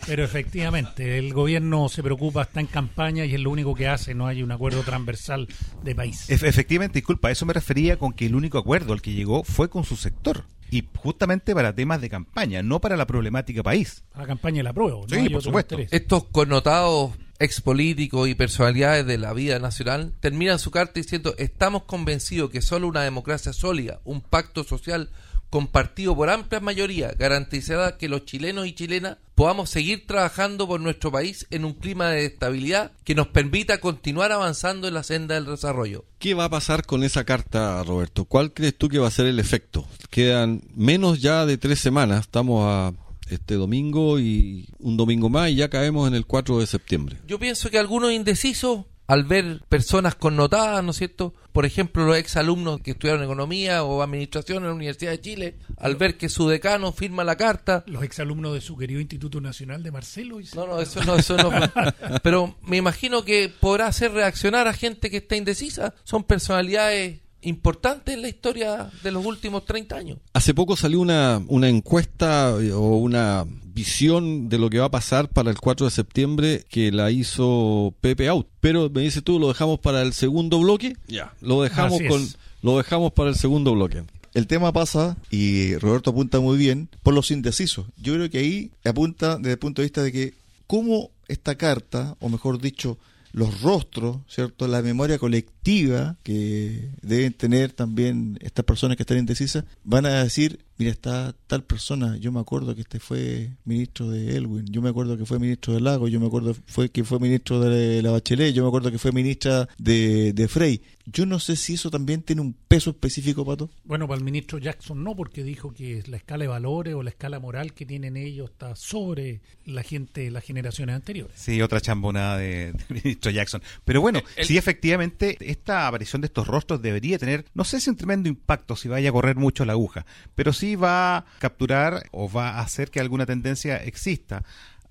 [0.07, 4.15] Pero efectivamente, el gobierno se preocupa, está en campaña y es lo único que hace,
[4.15, 5.47] no hay un acuerdo transversal
[5.83, 6.27] de país.
[6.27, 9.43] Ef- efectivamente, disculpa, a eso me refería con que el único acuerdo al que llegó
[9.43, 10.45] fue con su sector.
[10.71, 14.03] Y justamente para temas de campaña, no para la problemática país.
[14.13, 15.01] A la campaña de la prueba.
[15.01, 15.07] ¿no?
[15.07, 15.75] Sí, Hay por supuesto.
[15.75, 15.93] interés.
[15.93, 17.11] Estos connotados
[17.41, 22.87] expolíticos y personalidades de la vida nacional terminan su carta diciendo estamos convencidos que solo
[22.87, 25.09] una democracia sólida, un pacto social
[25.49, 31.11] compartido por amplia mayoría garantizará que los chilenos y chilenas podamos seguir trabajando por nuestro
[31.11, 35.47] país en un clima de estabilidad que nos permita continuar avanzando en la senda del
[35.47, 36.05] desarrollo.
[36.19, 38.25] ¿Qué va a pasar con esa carta, Roberto?
[38.25, 39.85] ¿Cuál crees tú que va a ser el efecto?
[40.09, 42.93] Quedan menos ya de tres semanas, estamos a
[43.35, 47.17] este domingo y un domingo más y ya caemos en el 4 de septiembre.
[47.27, 51.33] Yo pienso que algunos indecisos, al ver personas connotadas, ¿no es cierto?
[51.51, 55.97] Por ejemplo, los exalumnos que estudiaron economía o administración en la Universidad de Chile, al
[55.97, 59.91] ver que su decano firma la carta, Los exalumnos de su querido Instituto Nacional de
[59.91, 60.39] Marcelo.
[60.39, 61.49] y- no, no, eso no, eso no.
[62.23, 65.93] Pero me imagino que podrá hacer reaccionar a gente que está indecisa.
[66.05, 70.17] Son personalidades importantes en la historia de los últimos 30 años.
[70.33, 74.91] Hace poco salió una, una encuesta eh, o una visión de lo que va a
[74.91, 78.47] pasar para el 4 de septiembre que la hizo Pepe Out.
[78.59, 80.95] Pero me dices tú, ¿lo dejamos para el segundo bloque?
[81.07, 81.33] Ya.
[81.41, 82.37] Lo dejamos Así con es.
[82.61, 84.03] lo dejamos para el segundo bloque.
[84.33, 87.87] El tema pasa, y Roberto apunta muy bien, por los indecisos.
[87.97, 90.33] Yo creo que ahí apunta desde el punto de vista de que
[90.67, 92.97] cómo esta carta, o mejor dicho,
[93.31, 94.67] los rostros, ¿cierto?
[94.67, 100.59] La memoria colectiva que deben tener también estas personas que están indecisas, van a decir,
[100.81, 104.89] mira, está tal persona, yo me acuerdo que este fue ministro de Elwin, yo me
[104.89, 108.09] acuerdo que fue ministro de Lago, yo me acuerdo fue que fue ministro de la
[108.09, 110.81] Bachelet, yo me acuerdo que fue ministra de, de Frey.
[111.05, 113.69] Yo no sé si eso también tiene un peso específico, Pato.
[113.83, 117.09] Bueno, para el ministro Jackson no, porque dijo que la escala de valores o la
[117.09, 121.35] escala moral que tienen ellos está sobre la gente, las generaciones anteriores.
[121.37, 123.61] Sí, otra chambonada de, del ministro Jackson.
[123.83, 127.97] Pero bueno, sí, efectivamente, esta aparición de estos rostros debería tener, no sé si un
[127.97, 132.29] tremendo impacto, si vaya a correr mucho la aguja, pero sí va a capturar o
[132.29, 134.43] va a hacer que alguna tendencia exista.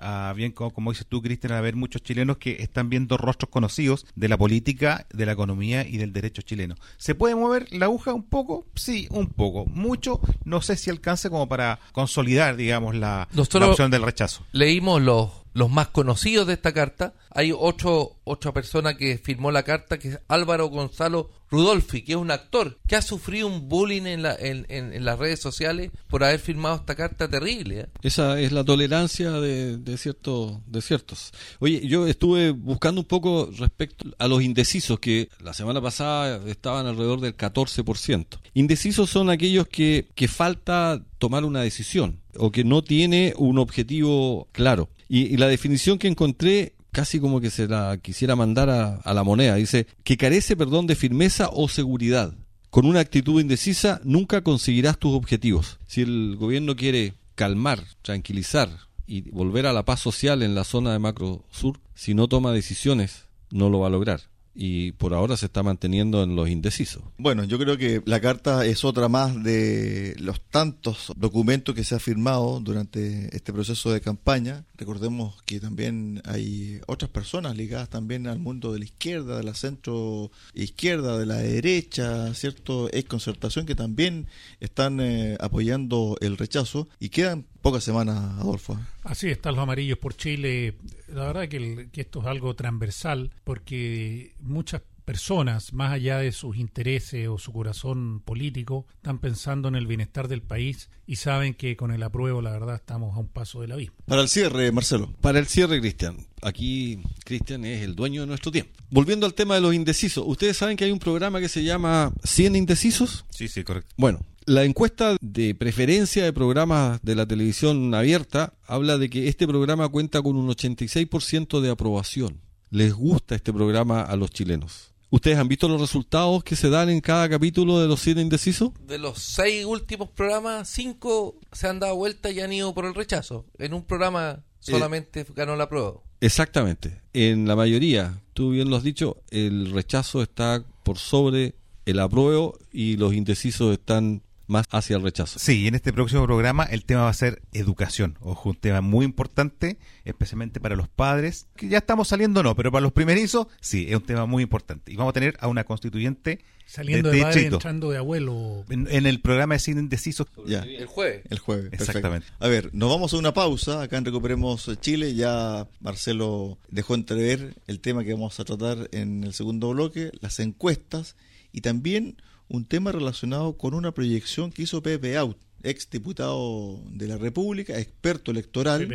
[0.02, 3.50] Ah, bien, como, como dices tú, Cristian, a haber muchos chilenos que están viendo rostros
[3.50, 6.74] conocidos de la política, de la economía y del derecho chileno.
[6.96, 8.64] ¿Se puede mover la aguja un poco?
[8.74, 9.66] Sí, un poco.
[9.66, 14.46] Mucho, no sé si alcance como para consolidar, digamos, la, la opción del rechazo.
[14.52, 17.14] Leímos los los más conocidos de esta carta.
[17.30, 22.18] Hay otro, otra persona que firmó la carta, que es Álvaro Gonzalo Rudolfi, que es
[22.18, 26.38] un actor que ha sufrido un bullying en, la, en, las redes sociales por haber
[26.38, 27.80] firmado esta carta terrible.
[27.80, 27.86] ¿eh?
[28.02, 31.32] Esa es la tolerancia de, de, de ciertos.
[31.58, 36.86] Oye, yo estuve buscando un poco respecto a los indecisos, que la semana pasada estaban
[36.86, 38.26] alrededor del 14%.
[38.54, 44.48] Indecisos son aquellos que, que falta tomar una decisión o que no tiene un objetivo
[44.52, 44.88] claro.
[45.12, 49.56] Y, la definición que encontré casi como que se la quisiera mandar a, la moneda.
[49.56, 52.32] Dice que carece, perdón, de firmeza o seguridad.
[52.70, 55.80] Con una actitud indecisa nunca conseguirás tus objetivos.
[55.88, 58.70] Si el gobierno quiere calmar, tranquilizar
[59.04, 62.52] y volver a la paz social en la zona de Macro Sur, si no toma
[62.52, 64.30] decisiones, no lo va a lograr
[64.62, 67.02] y por ahora se está manteniendo en los indecisos.
[67.16, 71.94] Bueno, yo creo que la carta es otra más de los tantos documentos que se
[71.94, 74.66] ha firmado durante este proceso de campaña.
[74.76, 79.54] Recordemos que también hay otras personas ligadas también al mundo de la izquierda, de la
[79.54, 84.26] centro izquierda, de la derecha, cierto, es concertación que también
[84.60, 88.78] están eh, apoyando el rechazo y quedan pocas semanas, Adolfo.
[89.04, 90.76] Así están los amarillos por Chile.
[91.08, 96.56] La verdad que, que esto es algo transversal porque muchas personas, más allá de sus
[96.56, 101.76] intereses o su corazón político, están pensando en el bienestar del país y saben que
[101.76, 103.90] con el apruebo, la verdad, estamos a un paso de la vida.
[104.06, 105.12] Para el cierre, Marcelo.
[105.20, 106.28] Para el cierre, Cristian.
[106.42, 108.72] Aquí Cristian es el dueño de nuestro tiempo.
[108.88, 112.12] Volviendo al tema de los indecisos, ¿ustedes saben que hay un programa que se llama
[112.22, 113.24] 100 indecisos?
[113.30, 113.92] Sí, sí, correcto.
[113.96, 119.46] Bueno, la encuesta de preferencia de programas de la televisión abierta habla de que este
[119.46, 122.40] programa cuenta con un 86% de aprobación.
[122.70, 124.90] Les gusta este programa a los chilenos.
[125.12, 128.70] ¿Ustedes han visto los resultados que se dan en cada capítulo de los siete indecisos?
[128.86, 132.94] De los seis últimos programas, cinco se han dado vuelta y han ido por el
[132.94, 133.44] rechazo.
[133.58, 135.94] En un programa solamente ganó la prueba.
[136.20, 137.02] Exactamente.
[137.12, 142.56] En la mayoría, tú bien lo has dicho, el rechazo está por sobre el apruebo
[142.72, 145.38] y los indecisos están más hacia el rechazo.
[145.38, 148.18] Sí, y en este próximo programa el tema va a ser educación.
[148.20, 152.70] Ojo, un tema muy importante, especialmente para los padres, que ya estamos saliendo, no, pero
[152.70, 154.92] para los primerizos, sí, es un tema muy importante.
[154.92, 156.40] Y vamos a tener a una constituyente.
[156.66, 158.64] Saliendo de, padre, entrando de abuelo.
[158.68, 160.28] En, el programa de cine indeciso.
[160.46, 160.60] Ya.
[160.60, 161.24] El jueves.
[161.28, 161.72] El jueves.
[161.72, 162.28] Exactamente.
[162.38, 163.82] A ver, nos vamos a una pausa.
[163.82, 165.14] Acá en Recuperemos Chile.
[165.14, 170.38] Ya Marcelo dejó entrever el tema que vamos a tratar en el segundo bloque, las
[170.38, 171.16] encuestas
[171.52, 172.16] y también
[172.50, 177.78] un tema relacionado con una proyección que hizo Pepe Out, ex diputado de la República,
[177.78, 178.88] experto electoral.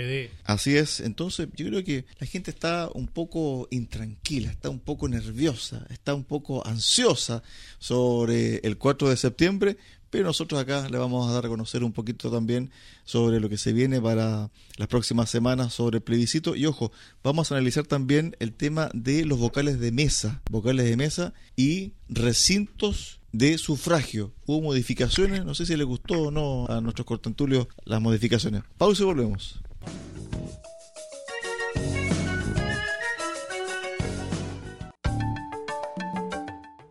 [0.44, 5.08] Así es, entonces yo creo que la gente está un poco intranquila, está un poco
[5.08, 7.44] nerviosa, está un poco ansiosa
[7.80, 9.78] sobre el 4 de septiembre,
[10.10, 12.72] pero nosotros acá le vamos a dar a conocer un poquito también
[13.06, 16.56] sobre lo que se viene para las próximas semanas sobre el plebiscito.
[16.56, 16.92] Y ojo,
[17.24, 21.94] vamos a analizar también el tema de los vocales de mesa, vocales de mesa y
[22.08, 24.34] recintos de sufragio.
[24.46, 28.64] Hubo modificaciones, no sé si le gustó o no a nuestros cortantulios las modificaciones.
[28.78, 29.62] Pausa y volvemos.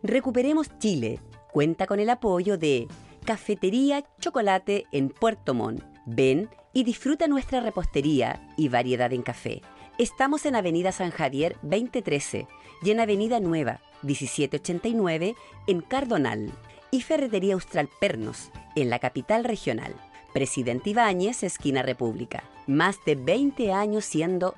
[0.03, 1.19] Recuperemos Chile.
[1.51, 2.87] Cuenta con el apoyo de
[3.25, 5.83] Cafetería Chocolate en Puerto Montt.
[6.05, 9.61] Ven y disfruta nuestra repostería y variedad en café.
[9.97, 12.47] Estamos en Avenida San Javier 2013
[12.83, 15.35] y en Avenida Nueva 1789
[15.67, 16.51] en Cardonal
[16.91, 19.95] y Ferretería Austral Pernos en la capital regional.
[20.33, 22.43] Presidente Ibáñez, esquina República.
[22.67, 24.55] Más de 20 años siendo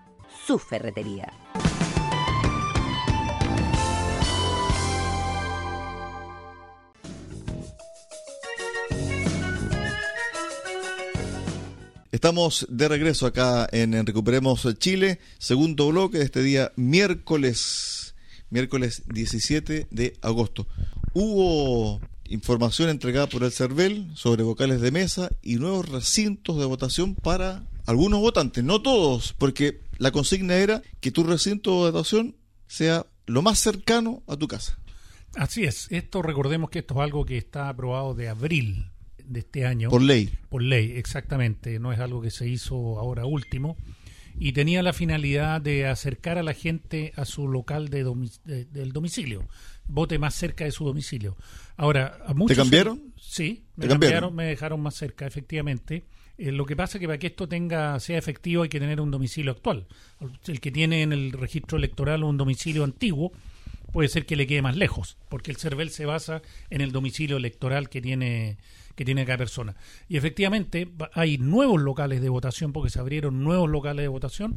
[0.48, 1.32] su ferretería.
[12.18, 18.16] Estamos de regreso acá en Recuperemos Chile, segundo bloque de este día miércoles
[18.50, 20.66] miércoles 17 de agosto.
[21.14, 27.14] Hubo información entregada por el CERVEL sobre vocales de mesa y nuevos recintos de votación
[27.14, 33.06] para algunos votantes, no todos, porque la consigna era que tu recinto de votación sea
[33.28, 34.80] lo más cercano a tu casa.
[35.36, 38.88] Así es, esto recordemos que esto es algo que está aprobado de abril
[39.28, 39.90] de este año.
[39.90, 40.30] Por ley.
[40.50, 43.78] Por ley, exactamente, no es algo que se hizo ahora último
[44.40, 48.04] y tenía la finalidad de acercar a la gente a su local de,
[48.72, 49.48] del domicilio,
[49.88, 51.36] vote más cerca de su domicilio.
[51.76, 53.14] Ahora, a muchos ¿Te cambiaron?
[53.20, 54.36] sí, me cambiaron?
[54.36, 56.06] me dejaron más cerca, efectivamente.
[56.38, 59.02] Eh, lo que pasa es que para que esto tenga sea efectivo hay que tener
[59.02, 59.88] un domicilio actual.
[60.46, 63.32] El que tiene en el registro electoral un domicilio antiguo
[63.98, 67.38] puede ser que le quede más lejos, porque el CERVEL se basa en el domicilio
[67.38, 68.58] electoral que tiene
[68.96, 69.76] que tiene cada persona.
[70.08, 74.56] Y efectivamente va- hay nuevos locales de votación porque se abrieron nuevos locales de votación.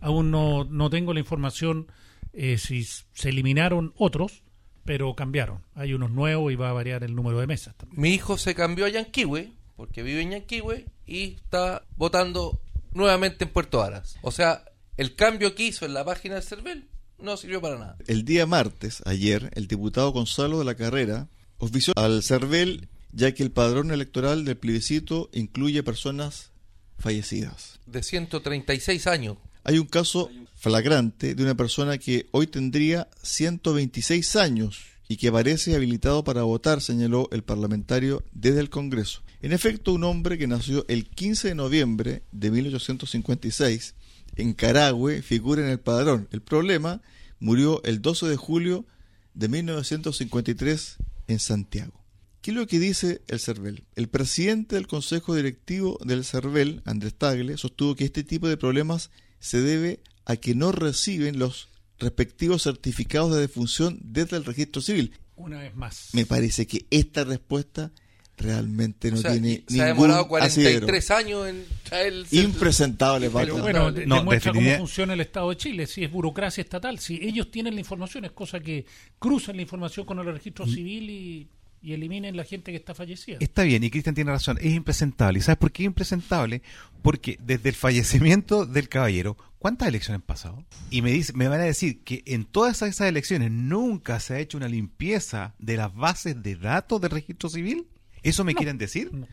[0.00, 1.86] Aún no, no tengo la información
[2.32, 4.42] eh, si se eliminaron otros,
[4.84, 5.62] pero cambiaron.
[5.76, 8.00] Hay unos nuevos y va a variar el número de mesas también.
[8.00, 12.60] Mi hijo se cambió a Yanquihue, porque vive en Yanquihue, y está votando
[12.92, 14.18] nuevamente en Puerto Aras.
[14.22, 14.64] O sea,
[14.96, 16.89] el cambio que hizo en la página del CERVEL
[17.22, 17.96] no sirvió para nada.
[18.06, 21.28] El día martes, ayer, el diputado Gonzalo de la Carrera
[21.58, 26.50] ofició al CERVEL ya que el padrón electoral del plebiscito incluye personas
[26.98, 27.80] fallecidas.
[27.86, 29.36] De 136 años.
[29.64, 35.74] Hay un caso flagrante de una persona que hoy tendría 126 años y que parece
[35.74, 39.22] habilitado para votar, señaló el parlamentario desde el Congreso.
[39.42, 43.94] En efecto, un hombre que nació el 15 de noviembre de 1856
[44.36, 46.28] en Carahue figura en el padrón.
[46.30, 47.02] El problema
[47.38, 48.86] murió el 12 de julio
[49.34, 50.96] de 1953
[51.28, 52.00] en Santiago.
[52.42, 53.84] ¿Qué es lo que dice el CERVEL?
[53.96, 59.10] El presidente del Consejo Directivo del CERVEL, Andrés Tagle, sostuvo que este tipo de problemas
[59.40, 65.12] se debe a que no reciben los respectivos certificados de defunción desde el registro civil.
[65.36, 66.08] Una vez más.
[66.12, 67.92] Me parece que esta respuesta
[68.40, 70.86] realmente no o sea, tiene se ha demorado asidero.
[70.86, 73.62] 43 años en traer el Impresentable, Pero Paco.
[73.62, 77.50] bueno, No, demuestra cómo funciona el Estado de Chile, si es burocracia estatal, si ellos
[77.50, 78.86] tienen la información, es cosa que
[79.18, 80.70] cruzan la información con el registro Mm.
[80.70, 81.48] civil y,
[81.82, 83.38] y eliminen la gente que está fallecida.
[83.40, 85.38] Está bien, y Cristian tiene razón, es impresentable.
[85.38, 86.62] ¿Y sabes por qué es impresentable?
[87.02, 90.62] Porque desde el fallecimiento del caballero, ¿cuántas elecciones han pasado?
[90.90, 94.34] Y me, dice, me van a decir que en todas esas, esas elecciones nunca se
[94.34, 97.86] ha hecho una limpieza de las bases de datos del registro civil.
[98.22, 99.12] ¿Eso me quieren decir?
[99.12, 99.26] No.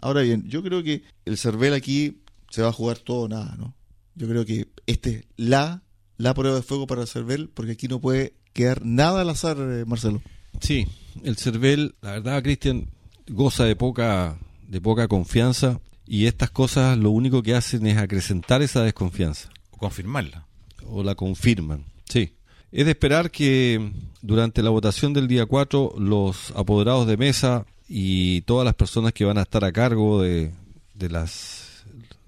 [0.00, 2.18] Ahora bien, yo creo que el CERVEL aquí
[2.50, 3.74] se va a jugar todo o nada, ¿no?
[4.14, 5.82] Yo creo que este es la,
[6.18, 9.56] la prueba de fuego para el CERVEL, porque aquí no puede quedar nada al azar,
[9.58, 10.22] eh, Marcelo.
[10.60, 10.86] Sí,
[11.22, 12.88] el CERVEL, la verdad, Cristian,
[13.28, 18.60] goza de poca, de poca confianza y estas cosas lo único que hacen es acrecentar
[18.62, 20.46] esa desconfianza O confirmarla.
[20.86, 21.84] o la confirman.
[22.08, 22.34] Sí.
[22.70, 28.42] Es de esperar que durante la votación del día 4 los apoderados de mesa y
[28.42, 30.52] todas las personas que van a estar a cargo de,
[30.94, 31.84] de las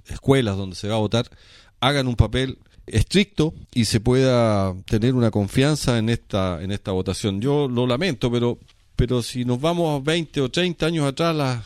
[0.07, 1.29] escuelas donde se va a votar
[1.81, 7.41] hagan un papel estricto y se pueda tener una confianza en esta en esta votación.
[7.41, 8.59] Yo lo lamento, pero
[8.95, 11.65] pero si nos vamos 20 o 30 años atrás,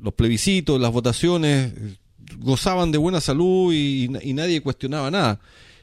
[0.00, 1.96] los plebiscitos, las votaciones eh,
[2.38, 5.40] gozaban de buena salud y, y nadie cuestionaba nada.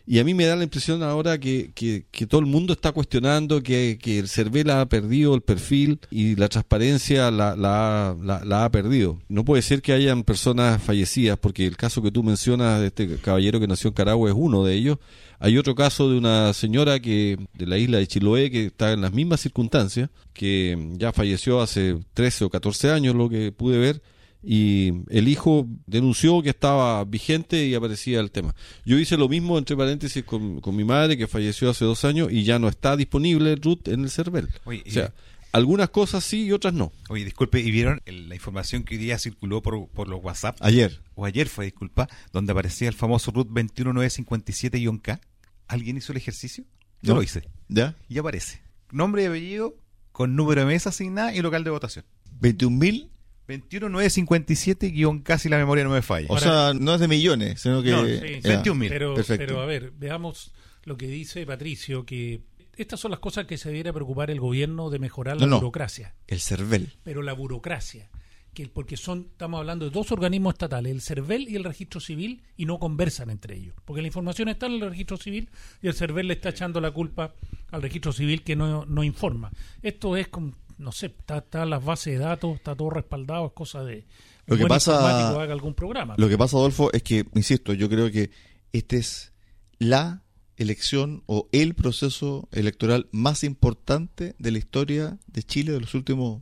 [0.08, 3.64] Y a mí me da la impresión ahora que, que, todo el mundo está cuestionando
[3.64, 9.20] que, que el CERVEL ha perdido el perfil y la transparencia la ha perdido.
[9.30, 13.18] No puede ser que hayan personas fallecidas, porque el caso que tú mencionas de este
[13.18, 15.00] caballero que nació en Caragua es uno de ellos.
[15.40, 19.02] Hay otro caso de una señora que de la isla de Chiloé que está en
[19.02, 24.02] las mismas circunstancias, que ya falleció hace 13 o 14 años, lo que pude ver,
[24.48, 28.54] y el hijo denunció que estaba vigente y aparecía el tema.
[28.86, 32.30] Yo hice lo mismo, entre paréntesis, con, con mi madre, que falleció hace dos años
[32.32, 34.48] y ya no está disponible Ruth en el CERVEL.
[34.66, 35.14] Oye, o sea,
[35.52, 36.92] algunas cosas sí y otras no.
[37.10, 40.58] Oye, disculpe, ¿y vieron la información que hoy día circuló por, por los WhatsApp?
[40.62, 41.02] Ayer.
[41.16, 45.22] O ayer fue, disculpa, donde aparecía el famoso RUT 21957-K.
[45.68, 46.64] ¿Alguien hizo el ejercicio?
[47.02, 47.20] Yo No.
[47.20, 47.44] lo hice.
[47.68, 47.96] ¿Ya?
[48.10, 48.62] Y aparece.
[48.92, 49.76] Nombre y apellido
[50.12, 52.06] con número de mesa asignada y local de votación.
[52.40, 53.10] 21.000.
[53.48, 56.28] 21957-K si la memoria no me falla.
[56.30, 57.92] O sea, no es de millones, sino que...
[57.92, 58.64] No, Sí, ya.
[58.64, 58.90] 21.000.
[58.90, 59.46] Pero, Perfecto.
[59.46, 60.52] pero a ver, veamos
[60.84, 62.42] lo que dice Patricio, que
[62.78, 65.58] estas son las cosas que se debiera preocupar el gobierno de mejorar la No, no.
[65.60, 66.16] burocracia.
[66.28, 66.94] El CERVEL.
[67.04, 68.10] Pero la burocracia,
[68.54, 72.42] que porque son, estamos hablando de dos organismos estatales, el CERVEL y el registro civil,
[72.58, 73.76] y no conversan entre ellos.
[73.86, 75.50] Porque la información está en el registro civil
[75.82, 77.34] y el CERVEL le está echando la culpa
[77.72, 79.52] al registro civil que no, no informa.
[79.82, 83.54] Esto es como, no sé, está, está las bases de datos, está todo respaldado, es
[83.54, 84.06] cosa de
[84.46, 86.16] Lo que pasa- haga algún programa.
[86.18, 88.30] Lo que pasa, Adolfo, es que, insisto, yo creo que
[88.74, 89.32] este es
[89.80, 90.22] la
[90.58, 96.42] elección o el proceso electoral más importante de la historia de Chile de los últimos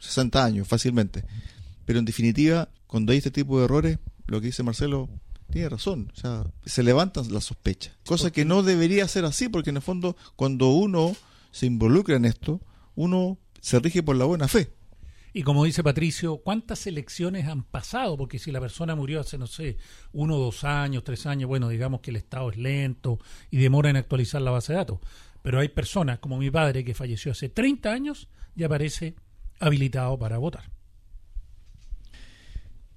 [0.00, 1.24] 60 años, fácilmente.
[1.84, 5.08] Pero en definitiva, cuando hay este tipo de errores, lo que dice Marcelo
[5.50, 6.10] tiene razón.
[6.16, 7.94] O sea, se levantan las sospechas.
[8.06, 11.14] Cosa que no debería ser así, porque en el fondo, cuando uno
[11.52, 12.60] se involucra en esto,
[12.96, 14.74] uno se rige por la buena fe.
[15.32, 18.16] Y como dice Patricio, ¿cuántas elecciones han pasado?
[18.18, 19.78] Porque si la persona murió hace, no sé,
[20.12, 23.18] uno, dos años, tres años, bueno, digamos que el Estado es lento
[23.50, 24.98] y demora en actualizar la base de datos.
[25.40, 29.14] Pero hay personas, como mi padre, que falleció hace 30 años y aparece
[29.58, 30.70] habilitado para votar.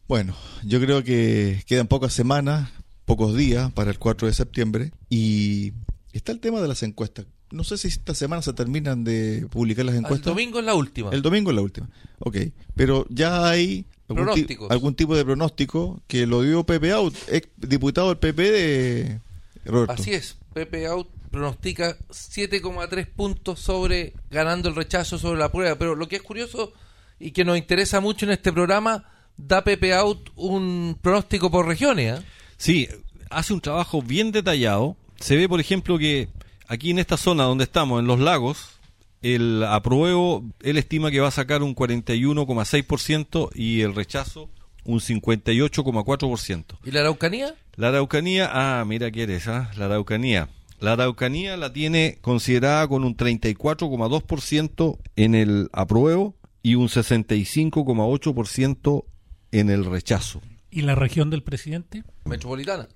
[0.06, 2.70] Bueno, yo creo que quedan pocas semanas,
[3.06, 5.72] pocos días para el 4 de septiembre y
[6.12, 7.26] está el tema de las encuestas.
[7.52, 10.26] No sé si esta semana se terminan de publicar las El encuestas.
[10.26, 11.12] domingo es la última.
[11.12, 11.90] El domingo es la última.
[12.20, 12.38] Ok,
[12.76, 17.48] pero ya hay algún, ti- algún tipo de pronóstico que lo dio Pepe Out, ex
[17.58, 19.22] diputado del PP de
[19.66, 19.94] Roberto.
[19.94, 25.76] Así es, Pepe Out pronostica 7,3 puntos sobre ganando el rechazo sobre la prueba.
[25.78, 26.74] Pero lo que es curioso
[27.20, 29.06] y que nos interesa mucho en este programa,
[29.38, 32.20] da Pepe Out un pronóstico por regiones.
[32.20, 32.24] ¿eh?
[32.58, 32.88] Sí,
[33.30, 34.96] hace un trabajo bien detallado.
[35.20, 36.30] Se ve, por ejemplo, que
[36.68, 38.80] aquí en esta zona donde estamos, en los lagos,
[39.22, 44.50] el apruebo, él estima que va a sacar un 41,6% y el rechazo
[44.88, 46.80] un 58,4%.
[46.84, 47.54] ¿Y la Araucanía?
[47.76, 49.70] La Araucanía, ah, mira qué eres, ¿ah?
[49.78, 50.50] La Araucanía.
[50.80, 59.06] La Araucanía la tiene considerada con un 34,2% en el apruebo y un 65,8%
[59.52, 60.42] en el rechazo.
[60.72, 62.04] ¿Y la región del presidente?
[62.26, 62.88] Metropolitana.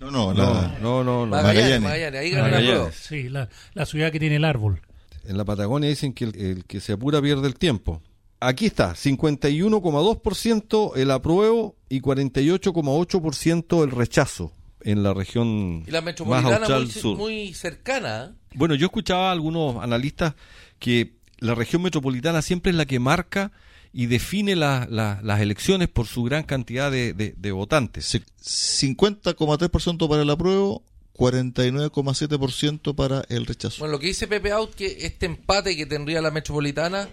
[0.00, 1.26] No, no, No, la- no, no, no.
[1.26, 1.82] Magallanes, Magallanes.
[1.82, 2.94] Magallanes, ahí Magallanes.
[2.94, 4.80] Sí, la, la ciudad que tiene el árbol.
[5.26, 8.02] En la Patagonia dicen que el, el que se apura pierde el tiempo.
[8.40, 16.06] Aquí está, 51,2% el apruebo y 48,8% el rechazo en la región Y la más
[16.06, 17.16] metropolitana austral muy, sur.
[17.18, 18.32] muy cercana.
[18.32, 18.36] ¿eh?
[18.54, 20.34] Bueno, yo escuchaba a algunos analistas
[20.78, 23.52] que la región metropolitana siempre es la que marca
[23.92, 28.04] y define la- la- las elecciones por su gran cantidad de, de- de votantes.
[28.06, 30.82] Se- 50,3% para el apruebo,
[31.16, 33.80] 49,7% para el rechazo.
[33.80, 37.08] Bueno, lo que dice Pepe Out que este empate que tendría la metropolitana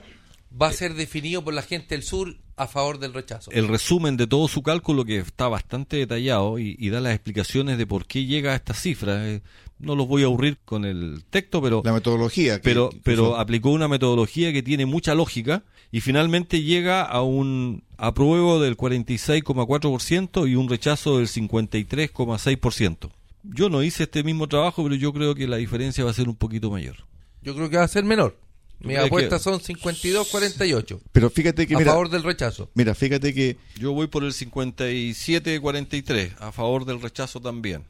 [0.60, 3.52] va a ser definido por la gente del sur a favor del rechazo.
[3.52, 7.78] El resumen de todo su cálculo, que está bastante detallado y, y da las explicaciones
[7.78, 9.20] de por qué llega a estas cifras.
[9.28, 9.42] Eh,
[9.80, 12.56] no los voy a aburrir con el texto, pero la metodología.
[12.56, 17.22] que- pero, que pero aplicó una metodología que tiene mucha lógica y finalmente llega a
[17.22, 23.10] un apruebo del 46,4% y un rechazo del 53,6%.
[23.44, 26.28] Yo no hice este mismo trabajo, pero yo creo que la diferencia va a ser
[26.28, 26.98] un poquito mayor.
[27.42, 28.38] Yo creo que va a ser menor.
[28.82, 32.70] ¿Tú Mis apuestas que- son 52-48 Pero fíjate que, a mira, favor del rechazo.
[32.76, 37.86] mira, fíjate que Yo voy por el 57-43, a favor del rechazo también.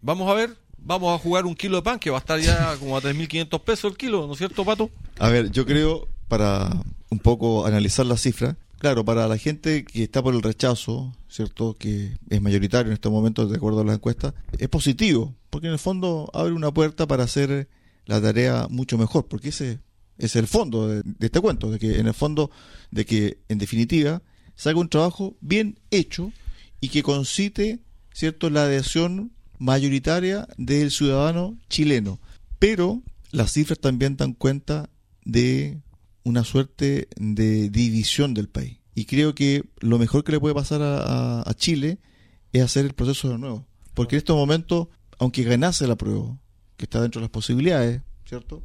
[0.00, 2.76] Vamos a ver, vamos a jugar un kilo de pan que va a estar ya
[2.78, 4.90] como a 3.500 pesos el kilo, ¿no es cierto, Pato?
[5.18, 6.82] A ver, yo creo, para
[7.12, 11.76] un poco analizar la cifra, claro, para la gente que está por el rechazo, ¿cierto?
[11.78, 15.74] Que es mayoritario en estos momentos, de acuerdo a las encuestas, es positivo, porque en
[15.74, 17.68] el fondo abre una puerta para hacer
[18.06, 19.80] la tarea mucho mejor, porque ese
[20.16, 22.50] es el fondo de, de este cuento, de que en el fondo,
[22.90, 24.22] de que en definitiva,
[24.54, 26.32] se haga un trabajo bien hecho
[26.80, 27.80] y que concite,
[28.14, 32.20] ¿cierto?, la adhesión mayoritaria del ciudadano chileno.
[32.58, 33.02] Pero
[33.32, 34.88] las cifras también dan cuenta
[35.26, 35.82] de
[36.24, 38.78] una suerte de división del país.
[38.94, 40.98] Y creo que lo mejor que le puede pasar a,
[41.40, 41.98] a- a Chile
[42.52, 43.66] es hacer el proceso de nuevo.
[43.94, 46.38] Porque en estos momentos, aunque ganase la prueba,
[46.76, 48.62] que está dentro de las posibilidades, ¿cierto?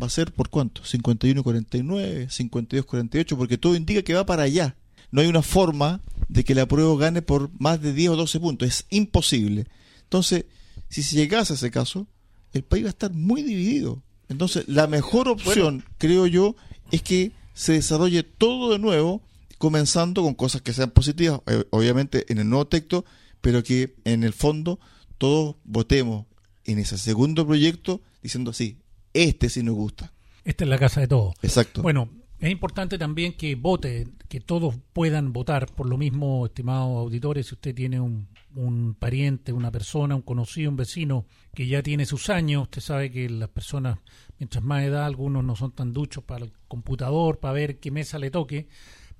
[0.00, 0.82] Va a ser por cuánto?
[0.82, 4.76] 51-49, 52-48, porque todo indica que va para allá.
[5.10, 8.40] No hay una forma de que la prueba gane por más de 10 o 12
[8.40, 8.68] puntos.
[8.68, 9.66] Es imposible.
[10.02, 10.44] Entonces,
[10.88, 12.06] si se llegase a ese caso,
[12.52, 14.02] el país va a estar muy dividido.
[14.28, 16.56] Entonces, la mejor opción, creo yo,
[16.90, 19.22] es que se desarrolle todo de nuevo,
[19.58, 23.04] comenzando con cosas que sean positivas, eh, obviamente en el nuevo texto,
[23.40, 24.78] pero que en el fondo
[25.18, 26.26] todos votemos
[26.64, 28.78] en ese segundo proyecto diciendo sí,
[29.14, 30.12] este sí nos gusta.
[30.44, 31.34] Esta es la casa de todos.
[31.42, 31.82] Exacto.
[31.82, 35.66] Bueno, es importante también que vote, que todos puedan votar.
[35.74, 40.70] Por lo mismo, estimados auditores, si usted tiene un, un pariente, una persona, un conocido,
[40.70, 43.98] un vecino que ya tiene sus años, usted sabe que las personas,
[44.38, 48.18] mientras más edad, algunos no son tan duchos para el computador, para ver qué mesa
[48.18, 48.66] le toque,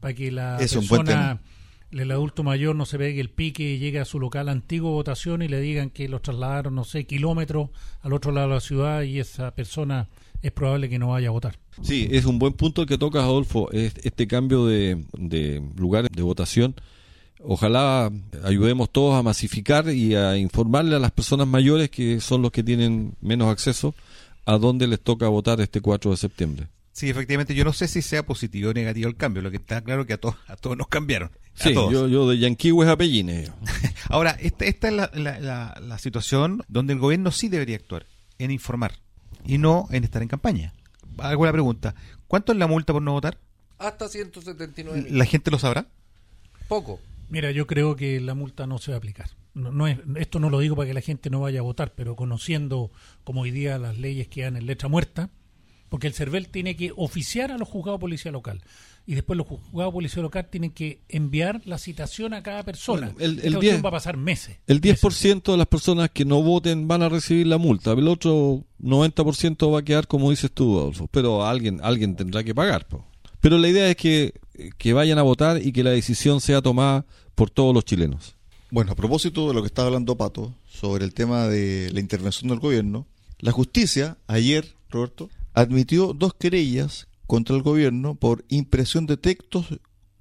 [0.00, 1.42] para que la Es persona,
[1.90, 5.42] el adulto mayor, no se pegue el pique y llegue a su local antiguo votación
[5.42, 7.70] y le digan que lo trasladaron, no sé, kilómetros
[8.00, 10.08] al otro lado de la ciudad y esa persona
[10.42, 11.58] es probable que no vaya a votar.
[11.82, 16.10] Sí, es un buen punto el que tocas, Adolfo, es- este cambio de, de lugares
[16.14, 16.74] de votación.
[17.42, 18.10] Ojalá
[18.44, 22.62] ayudemos todos a masificar y a informarle a las personas mayores, que son los que
[22.62, 23.94] tienen menos acceso,
[24.46, 26.66] a dónde les toca votar este 4 de septiembre.
[26.92, 29.42] Sí, efectivamente, yo no sé si sea positivo o negativo el cambio.
[29.42, 31.30] Lo que está claro es que a todos, a todos nos cambiaron.
[31.54, 33.50] Sí, yo, yo de Yanquihues a Pellines.
[34.08, 38.06] Ahora, esta, esta es la, la- la- la situación donde el gobierno sí debería actuar,
[38.38, 38.92] en informar
[39.44, 40.72] y no en estar en campaña.
[41.18, 41.94] Hago la pregunta,
[42.28, 43.38] ¿cuánto es la multa por no votar?
[43.78, 45.18] Hasta 179 mil.
[45.18, 45.86] ¿La gente lo sabrá?
[46.68, 46.98] Poco.
[47.28, 49.30] Mira, yo creo que la multa no se va a aplicar.
[49.54, 51.94] No, no es, esto no lo digo para que la gente no vaya a votar,
[51.94, 52.90] pero conociendo
[53.24, 55.30] como hoy día las leyes que dan en letra muerta,
[55.88, 58.60] porque el CERVEL tiene que oficiar a los juzgados de policía local
[59.06, 63.12] y después los juzgados de policía local tienen que enviar la citación a cada persona.
[63.12, 64.58] Bueno, el- el Esta cuestión 10 va a pasar meses.
[64.66, 65.00] El Meses.
[65.00, 69.70] 10% de las personas que no voten van a recibir la multa, el otro 90%
[69.70, 72.86] va a quedar como dices tú, Adolfo, pero alguien alguien tendrá que pagar.
[72.88, 73.05] po.
[73.40, 74.34] Pero la idea es que,
[74.78, 78.34] que vayan a votar y que la decisión sea tomada por todos los chilenos.
[78.70, 82.48] Bueno, a propósito de lo que estaba hablando Pato sobre el tema de la intervención
[82.48, 83.06] del gobierno,
[83.38, 89.66] la justicia ayer, Roberto, admitió dos querellas contra el gobierno por impresión de textos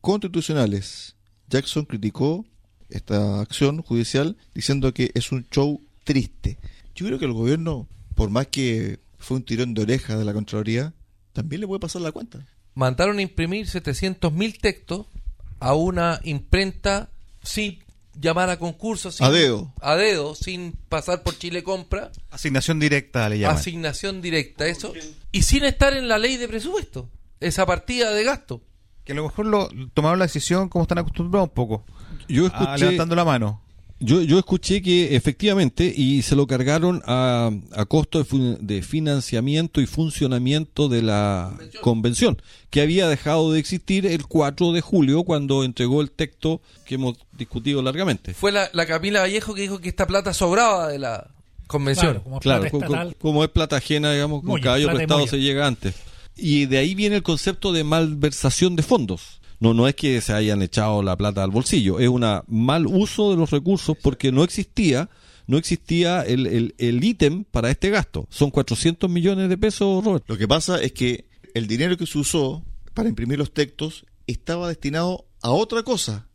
[0.01, 1.16] constitucionales.
[1.47, 2.45] Jackson criticó
[2.89, 6.59] esta acción judicial diciendo que es un show triste.
[6.95, 10.34] Yo creo que el gobierno, por más que fue un tirón de oreja de la
[10.34, 10.93] Contraloría,
[11.34, 12.45] también le puede pasar la cuenta.
[12.76, 15.08] Mandaron a imprimir 700.000 textos
[15.60, 17.10] a una imprenta
[17.42, 17.84] sin
[18.20, 19.74] llamar a concurso, sin, A dedo.
[19.82, 23.58] a dedo, sin pasar por Chile Compra, Asignación directa le llaman.
[23.58, 24.94] asignación directa, eso,
[25.32, 27.10] y sin estar en la ley de presupuesto,
[27.40, 28.62] esa partida de gasto.
[29.04, 31.86] Que a lo mejor lo, tomaron la decisión como están acostumbrados un poco.
[32.28, 33.62] Yo a- escuché, levantando la mano.
[34.00, 38.26] Yo, yo escuché que efectivamente, y se lo cargaron a, a costo
[38.60, 44.82] de, financiamiento y funcionamiento de la convención, que había dejado de existir el 4 de
[44.82, 48.34] julio cuando entregó el texto que hemos discutido largamente.
[48.34, 51.32] Fue la, la Camila Vallejo que dijo que esta plata sobraba de la
[51.68, 52.22] convención.
[52.41, 55.96] Claro, como Claro, es plata ajena, digamos, con caballo prestado se llega antes.
[56.36, 59.39] Y de ahí viene el concepto de malversación de fondos.
[59.66, 63.32] No, no es que se hayan echado la plata al bolsillo, es un mal uso
[63.32, 65.09] de los recursos porque no existía,
[65.47, 68.28] no existía el, el, el ítem para este gasto.
[68.30, 70.24] Son 400 millones de pesos, Robert.
[70.28, 72.63] Lo que pasa es que el dinero que se usó
[72.93, 76.28] para imprimir los textos estaba destinado a otra cosa.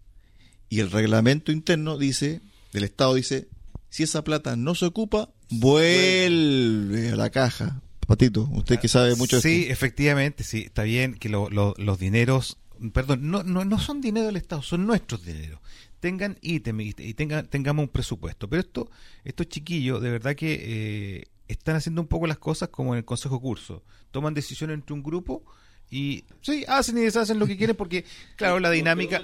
[0.68, 2.40] Y el reglamento interno dice,
[2.72, 3.48] del Estado dice,
[3.90, 7.80] si esa plata no se ocupa, vuelve a la caja.
[8.06, 9.72] Patito, usted que sabe mucho de Sí, esto.
[9.72, 10.62] efectivamente, sí.
[10.62, 12.56] Está bien que lo- lo- los dineros,
[12.92, 15.60] perdón, no, no, no son dinero del Estado, son nuestros dineros.
[16.00, 18.48] Tengan ítem y, y tengan, tengamos un presupuesto.
[18.48, 18.90] Pero esto,
[19.24, 23.04] estos chiquillos, de verdad que eh, están haciendo un poco las cosas como en el
[23.04, 23.82] Consejo Curso.
[24.10, 25.44] Toman decisiones entre un grupo
[25.90, 28.04] y sí, hacen y deshacen lo que quieren porque,
[28.36, 29.22] claro, la dinámica,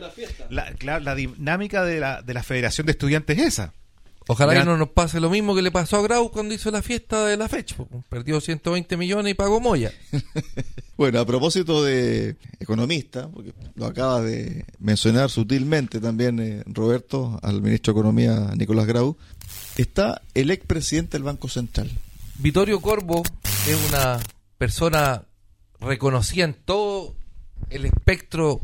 [0.51, 3.75] la, claro, la dinámica de la, de la Federación de Estudiantes es esa.
[4.29, 4.61] Ojalá Ya.
[4.61, 7.25] que no nos pase lo mismo que le pasó a Grau cuando hizo la fiesta
[7.27, 7.77] de la fecha.
[7.77, 7.89] po.
[8.09, 9.93] Perdió 120 millones y pagó Moya.
[10.97, 17.61] Bueno, a propósito de economista, porque lo acaba de mencionar sutilmente también eh, Roberto al
[17.61, 19.15] ministro de Economía Nicolás Grau,
[19.77, 21.91] está el expresidente del Banco Central.
[22.39, 23.23] Vittorio Corvo
[23.69, 24.21] es una
[24.57, 25.25] persona
[25.79, 27.15] reconocida en todo
[27.69, 28.63] el espectro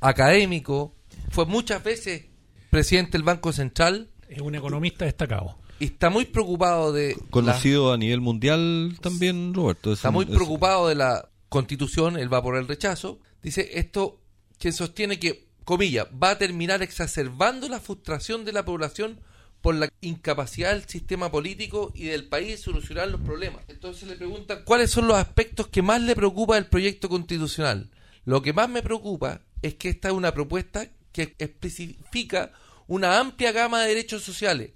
[0.00, 0.94] académico.
[1.30, 2.24] Fue muchas veces
[2.70, 5.56] presidente del Banco Central Es un economista destacado.
[5.78, 9.92] y está muy preocupado de la- Conocido a nivel mundial también, Roberto.
[9.92, 13.18] Es está un- muy es- preocupado de la constitución, él va por el rechazo.
[13.42, 14.20] Dice esto
[14.58, 19.20] que sostiene que, comilla, va a terminar exacerbando la frustración de la población
[19.60, 23.62] por la incapacidad del sistema político y del país de solucionar los problemas.
[23.68, 27.90] Entonces le preguntan cuáles son los aspectos que más le preocupa del proyecto constitucional.
[28.24, 32.52] Lo que más me preocupa es que esta es una propuesta que especifica
[32.86, 34.72] una amplia gama de derechos sociales,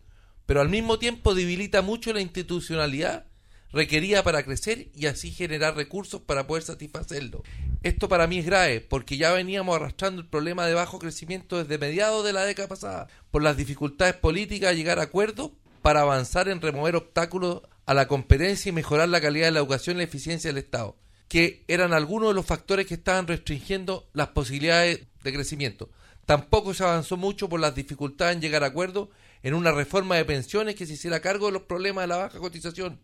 [0.46, 3.26] pero al mismo tiempo debilita mucho la institucionalidad
[3.72, 7.42] requerida para crecer y así generar recursos para poder satisfacerlo.
[7.82, 11.78] Esto para mí es grave porque ya veníamos arrastrando el problema de bajo crecimiento desde
[11.78, 15.52] mediados de la década pasada por las dificultades políticas a llegar a acuerdos
[15.82, 19.96] para avanzar en remover obstáculos a la competencia y mejorar la calidad de la educación
[19.96, 20.96] y la eficiencia del Estado,
[21.28, 25.90] que eran algunos de los factores que estaban restringiendo las posibilidades de crecimiento.
[26.26, 29.08] Tampoco se avanzó mucho por las dificultades en llegar a acuerdos
[29.42, 32.38] en una reforma de pensiones que se hiciera cargo de los problemas de la baja
[32.38, 33.00] cotización,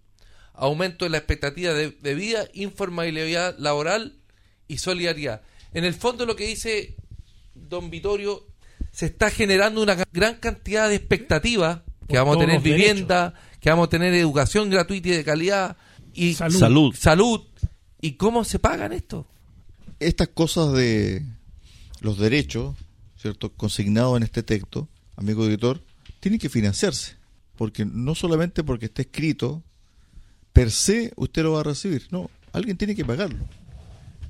[0.55, 4.17] aumento de la expectativa de, de vida, informalidad laboral
[4.69, 5.43] y solidaridad.
[5.73, 6.97] En el fondo lo que dice
[7.55, 8.47] don Vitorio,
[8.93, 12.79] se está generando una gran cantidad de expectativas, que vamos a tener derechos.
[12.79, 15.77] vivienda, que vamos a tener educación gratuita y de calidad,
[16.15, 16.59] y Salud.
[16.59, 16.95] Salud.
[16.95, 17.41] salud.
[18.01, 19.27] ¿Y cómo se pagan esto?
[20.01, 21.23] estas cosas de
[22.01, 22.77] los derechos,
[23.27, 23.53] ¿cierto?
[23.53, 25.83] Consignados en este texto, amigo editor,
[26.21, 27.17] tienen que financiarse.
[27.57, 29.63] Porque no solamente porque esté escrito,
[30.53, 32.07] per se usted lo va a recibir.
[32.11, 33.39] No, alguien tiene que pagarlo.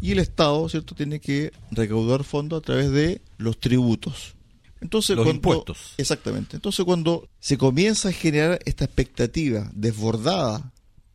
[0.01, 0.95] Y el Estado, ¿cierto?
[0.95, 4.35] Tiene que recaudar fondos a través de los tributos.
[4.81, 5.95] Entonces, Los cuando- impuestos.
[5.97, 6.57] Exactamente.
[6.57, 10.73] Entonces, cuando se comienza a generar esta expectativa desbordada,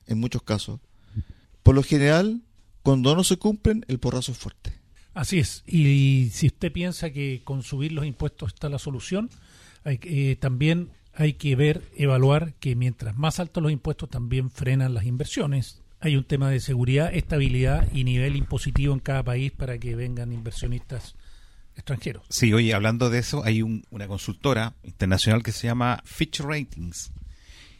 [0.07, 0.79] en muchos casos,
[1.63, 2.41] por lo general,
[2.83, 4.73] cuando no se cumplen, el porrazo es fuerte.
[5.13, 5.63] Así es.
[5.67, 9.29] Y si usted piensa que con subir los impuestos está la solución,
[9.83, 14.93] hay eh, también hay que ver, evaluar que mientras más altos los impuestos también frenan
[14.93, 19.77] las inversiones hay un tema de seguridad, estabilidad y nivel impositivo en cada país para
[19.77, 21.13] que vengan inversionistas
[21.75, 22.23] extranjeros.
[22.29, 27.11] Sí, oye, hablando de eso, hay un- una consultora internacional que se llama Fitch Ratings.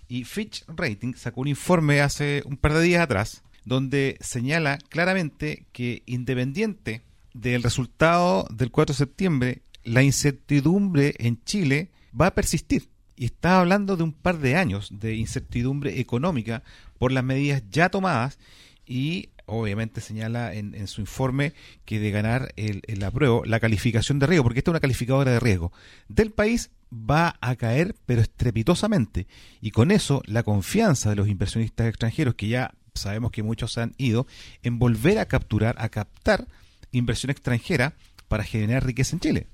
[0.08, 5.66] Y Fitch Ratings sacó un informe hace un par de días atrás donde señala claramente
[5.72, 7.02] que independiente
[7.34, 12.90] del resultado del 4 de septiembre, la incertidumbre en Chile va a persistir.
[13.16, 16.64] Y está hablando de un par de años de incertidumbre económica
[16.98, 18.40] por las medidas ya tomadas
[18.86, 21.54] y obviamente señala en, su informe
[21.86, 25.32] que de ganar el, el apruebo, la calificación de riesgo, porque esta es una calificadora
[25.32, 25.72] de riesgo,
[26.08, 29.28] del país va a caer pero estrepitosamente.
[29.62, 33.94] Y con eso la confianza de los inversionistas extranjeros, que ya sabemos que muchos han
[33.98, 34.28] ido,
[34.64, 36.48] en volver a capturar, a captar
[36.92, 37.96] inversión extranjera
[38.28, 39.48] para generar riqueza en Chile.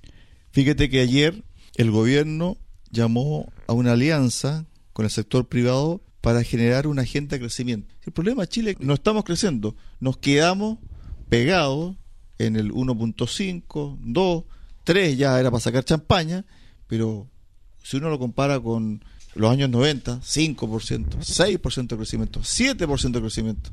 [0.51, 1.43] Fíjate que ayer
[1.75, 2.57] el gobierno
[2.91, 7.93] llamó a una alianza con el sector privado para generar una agenda de crecimiento.
[8.05, 10.79] El problema de Chile, no estamos creciendo, nos quedamos
[11.29, 11.95] pegados
[12.37, 14.43] en el 1.5, 2,
[14.83, 16.45] 3 ya era para sacar champaña,
[16.87, 17.29] pero
[17.83, 19.03] si uno lo compara con
[19.35, 20.57] los años 90, 5%,
[21.19, 23.69] 6% de crecimiento, 7% de crecimiento.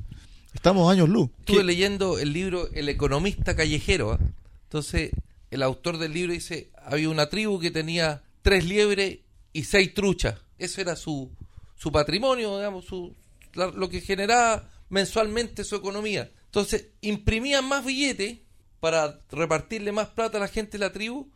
[0.54, 1.30] Estamos años luz.
[1.40, 4.12] Estuve leyendo el libro El economista callejero.
[4.12, 4.18] ¿ah?
[4.64, 5.10] Entonces,
[5.50, 9.18] el autor del libro dice, había una tribu que tenía tres liebres
[9.52, 10.36] y seis truchas.
[10.58, 11.30] Eso era su,
[11.76, 13.14] su patrimonio, digamos, su,
[13.54, 16.30] la- lo que generaba mensualmente su economía.
[16.46, 18.38] Entonces, imprimían más billetes
[18.80, 21.30] para repartirle más plata a la gente de la tribu,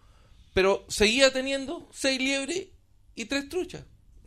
[0.55, 2.69] pero seguía teniendo seis liebres
[3.15, 3.85] y tres truchas.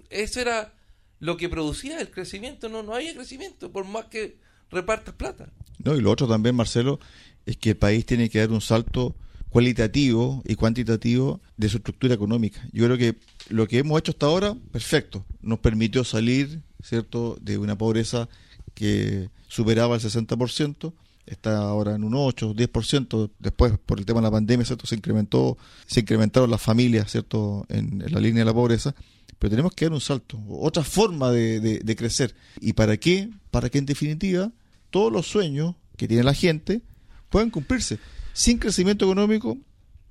[0.10, 0.74] Eso era
[1.20, 2.68] lo que producía el crecimiento.
[2.68, 4.38] No, no había crecimiento, por más que
[4.72, 5.50] repartas plata.
[5.84, 7.00] No, y lo otro también, Marcelo,
[7.46, 9.16] es que el país tiene que dar un salto
[9.50, 12.62] cualitativo y cuantitativo de su estructura económica.
[12.72, 13.16] Yo creo que
[13.50, 18.30] lo que hemos hecho hasta ahora, perfecto, nos permitió salir, ¿cierto?, de una pobreza
[18.74, 20.94] que superaba el 60%,
[21.26, 24.96] está ahora en un 8, 10%, después por el tema de la pandemia, ¿cierto?, se
[24.96, 28.96] incrementó, se incrementaron las familias, ¿cierto?, en, en la línea de la pobreza,
[29.38, 32.34] pero tenemos que dar un salto, otra forma de, de- de crecer.
[32.62, 33.30] ¿Y para qué?
[33.50, 34.52] Para que en definitiva
[34.92, 36.82] todos los sueños que tiene la gente
[37.30, 37.98] puedan cumplirse.
[38.34, 39.58] Sin crecimiento económico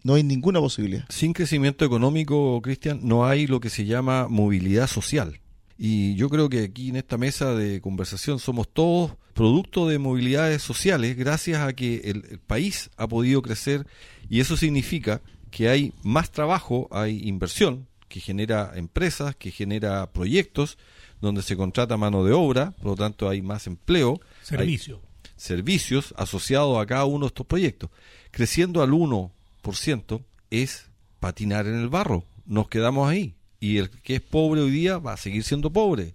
[0.03, 1.05] no hay ninguna posibilidad.
[1.09, 5.41] Sin crecimiento económico, Cristian, no hay lo que se llama movilidad social.
[5.79, 10.63] Y yo creo que aquí en esta mesa de conversación somos todos producto de movilidades
[10.63, 13.87] sociales gracias a que el, el país ha podido crecer
[14.29, 20.77] y eso significa que hay más trabajo, hay inversión que genera empresas, que genera proyectos
[21.21, 24.21] donde se contrata mano de obra, por lo tanto hay más empleo.
[24.41, 25.01] hay- Servicio.
[25.37, 27.91] servicios asociados a cada uno de estos proyectos.
[28.31, 30.87] Creciendo al 1% es
[31.19, 32.25] patinar en el barro.
[32.47, 33.35] Nos quedamos ahí.
[33.59, 36.15] Y el que es pobre hoy día va a seguir siendo pobre.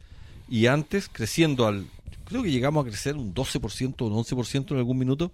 [0.49, 1.85] Y antes, creciendo al...
[2.25, 5.31] Creo que llegamos a crecer un 12% o un 11% en algún minuto.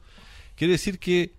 [0.56, 1.34] Quiere decir que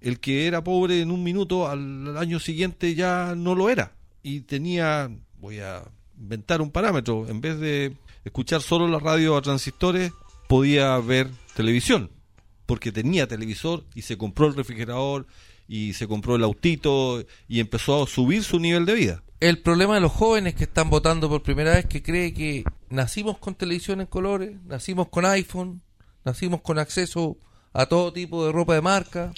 [0.00, 3.92] el que era pobre en un minuto al año siguiente ya no lo era.
[4.22, 5.10] Y tenía,
[5.40, 5.82] voy a
[6.18, 10.12] inventar un parámetro, en vez de escuchar solo la radio a transistores,
[10.48, 12.10] podía ver televisión,
[12.66, 15.26] porque tenía televisor y se compró el refrigerador
[15.68, 19.22] y se compró el autito y empezó a subir su nivel de vida.
[19.40, 23.38] El problema de los jóvenes que están votando por primera vez que cree que nacimos
[23.38, 25.82] con televisión en colores, nacimos con iPhone,
[26.24, 27.38] nacimos con acceso
[27.72, 29.32] a todo tipo de ropa de marca.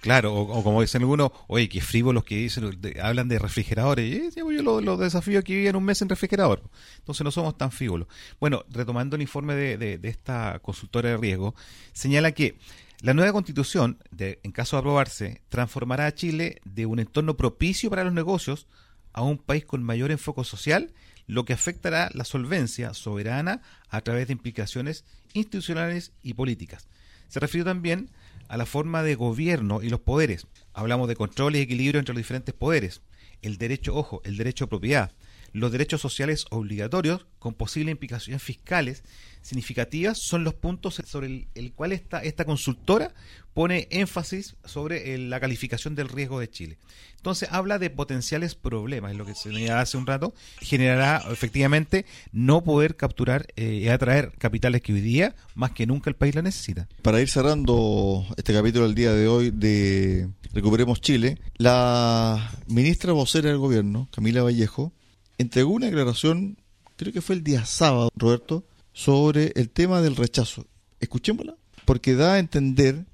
[0.00, 2.70] Claro, o, como dicen algunos, oye, qué frívolos que dicen,
[3.02, 4.34] hablan de refrigeradores.
[4.36, 6.62] Eh, yo los los desafíos que vivían un mes en refrigerador.
[6.98, 8.08] Entonces no somos tan frívolos.
[8.40, 11.54] Bueno, retomando el informe de, de- de esta consultora de riesgo,
[11.92, 12.56] señala que
[13.02, 18.04] la nueva constitución, en caso de aprobarse, transformará a Chile de un entorno propicio para
[18.04, 18.66] los negocios
[19.12, 20.92] a un país con mayor enfoque social,
[21.26, 26.88] lo que afectará la solvencia soberana a través de implicaciones institucionales y políticas.
[27.28, 28.10] Se refirió también
[28.50, 30.48] a la forma de gobierno y los poderes.
[30.74, 33.00] Hablamos de control y equilibrio entre los diferentes poderes.
[33.42, 35.12] El derecho, ojo, el derecho a propiedad.
[35.52, 39.02] Los derechos sociales obligatorios con posibles implicaciones fiscales
[39.42, 43.14] significativas son los puntos sobre el, el cual esta, esta consultora
[43.54, 46.78] pone énfasis sobre el- la calificación del riesgo de Chile.
[47.16, 52.04] Entonces habla de potenciales problemas, es lo que se veía hace un rato, generará efectivamente
[52.32, 56.34] no poder capturar eh, y atraer capitales que hoy día más que nunca el país
[56.34, 56.86] la necesita.
[57.02, 63.48] Para ir cerrando este capítulo del día de hoy de Recuperemos Chile, la ministra vocera
[63.48, 64.92] del gobierno, Camila Vallejo,
[65.40, 66.58] entregó una declaración,
[66.96, 70.66] creo que fue el día sábado, Roberto, sobre el tema del rechazo.
[71.00, 73.06] Escuchémosla, porque da a entender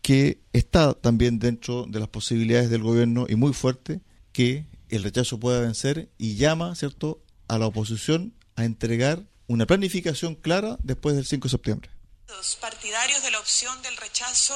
[0.00, 4.00] que está también dentro de las posibilidades del gobierno y muy fuerte
[4.32, 10.36] que el rechazo pueda vencer y llama, ¿cierto?, a la oposición a entregar una planificación
[10.36, 11.90] clara después del 5 de septiembre.
[12.60, 14.54] partidarios de la opción del rechazo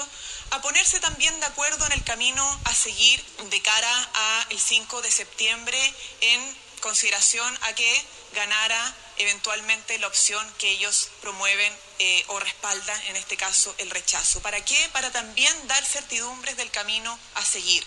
[0.50, 3.20] a ponerse también de acuerdo en el camino a seguir
[3.50, 5.78] de cara a el 5 de septiembre
[6.20, 13.16] en consideración a que ganara eventualmente la opción que ellos promueven eh, o respaldan, en
[13.16, 14.40] este caso el rechazo.
[14.40, 14.78] ¿Para qué?
[14.92, 17.82] Para también dar certidumbres del camino a seguir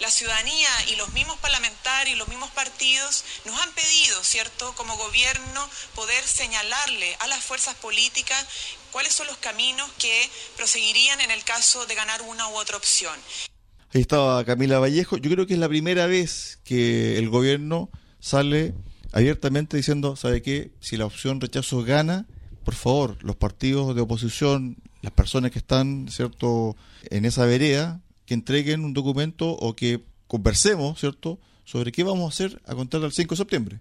[0.00, 5.68] la ciudadanía y los mismos parlamentarios los mismos partidos nos han pedido, ¿cierto?, como gobierno,
[5.94, 8.46] poder señalarle a las fuerzas políticas
[8.92, 13.14] cuáles son los caminos que proseguirían en el caso de ganar una u otra opción.
[13.92, 15.18] Ahí estaba Camila Vallejo.
[15.18, 17.90] Yo creo que es la primera vez que el gobierno
[18.20, 18.74] sale
[19.12, 20.72] abiertamente diciendo, ¿sabe qué?
[20.80, 22.26] Si la opción rechazo gana,
[22.64, 26.76] por favor, los partidos de oposición, las personas que están, ¿cierto?,
[27.10, 32.28] en esa vereda, que entreguen un documento o que conversemos, ¿cierto?, sobre qué vamos a
[32.34, 33.80] hacer a contar del 5 de septiembre.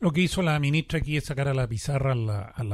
[0.00, 2.64] Lo que hizo la ministra aquí es sacar a la pizarra a la, a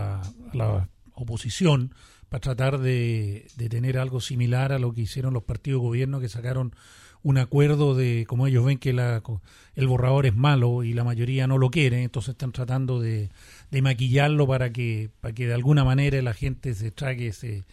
[0.54, 1.94] la, oposición
[2.30, 6.18] para tratar de, de, tener algo similar a lo que hicieron los partidos de gobierno
[6.18, 6.74] que sacaron
[7.22, 9.22] un acuerdo de, como ellos ven que la,
[9.74, 13.30] el borrador es malo y la mayoría no lo quiere, entonces están tratando de,
[13.70, 17.64] de maquillarlo para que, para que de alguna manera la gente se trague ese,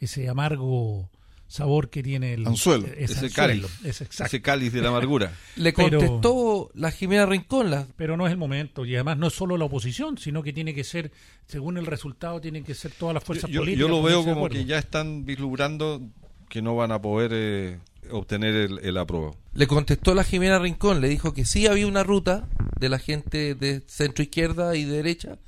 [0.00, 1.08] ese amargo
[1.46, 5.32] sabor que tiene el anzuelo, ese, cáliz, ese cáliz de la amargura.
[5.56, 7.70] Le contestó la Jimena Rincón.
[7.70, 7.86] La...
[7.96, 10.74] Pero no es el momento, y además no es solo la oposición, sino que tiene
[10.74, 11.12] que ser,
[11.46, 13.78] según el resultado, tienen que ser todas las fuerzas políticas.
[13.78, 16.02] Yo lo veo como que ya están vislumbrando
[16.48, 17.78] que no van a poder eh,
[18.10, 19.36] obtener el, el aprobado.
[19.54, 22.48] Le contestó la Jimena Rincón, le dijo que sí había una ruta
[22.78, 25.38] de la gente de centro izquierda y derecha,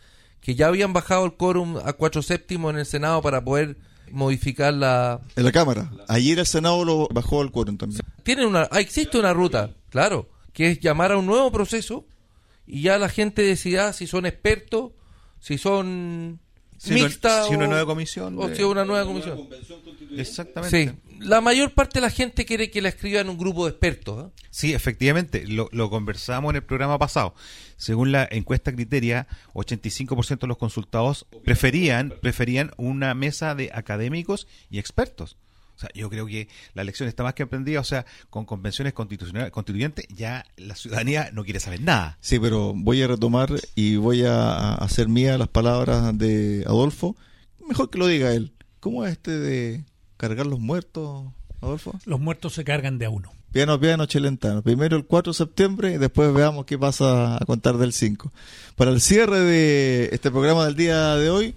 [0.40, 3.76] que ya habían bajado el quórum a cuatro séptimos en el Senado para poder
[4.10, 5.20] modificar la...
[5.34, 5.90] En la Cámara.
[6.08, 8.00] Ayer el Senado lo bajó al quórum también.
[8.22, 12.06] Tienen una, ah, existe una ruta, claro, que es llamar a un nuevo proceso
[12.66, 14.92] y ya la gente decida si son expertos,
[15.40, 16.40] si son
[16.78, 18.36] si mixtas si una nueva comisión.
[18.38, 19.48] O si una nueva comisión.
[20.16, 20.94] Exactamente.
[20.94, 24.26] Sí, la mayor parte de la gente quiere que la escriban un grupo de expertos.
[24.26, 24.44] ¿eh?
[24.50, 27.34] Sí, efectivamente, lo, lo, conversamos en el programa pasado.
[27.76, 34.78] Según la encuesta Criteria, 85% de los consultados preferían, preferían una mesa de académicos y
[34.78, 35.36] expertos.
[35.76, 38.94] O sea, yo creo que la elección está más que emprendida, o sea, con convenciones
[38.94, 42.18] constitucionales constituyentes ya la ciudadanía no quiere saber nada.
[42.20, 47.16] Sí, pero voy a retomar y voy a hacer mía las palabras de Adolfo.
[47.68, 48.52] Mejor que lo diga él.
[48.80, 49.84] ¿Cómo es este de
[50.16, 51.26] cargar los muertos,
[51.60, 51.98] Adolfo?
[52.04, 53.32] Los muertos se cargan de a uno.
[53.52, 54.62] Piano, piano, chelentano.
[54.62, 58.32] Primero el 4 de septiembre y después veamos qué pasa a contar del 5.
[58.76, 61.54] Para el cierre de este programa del día de hoy,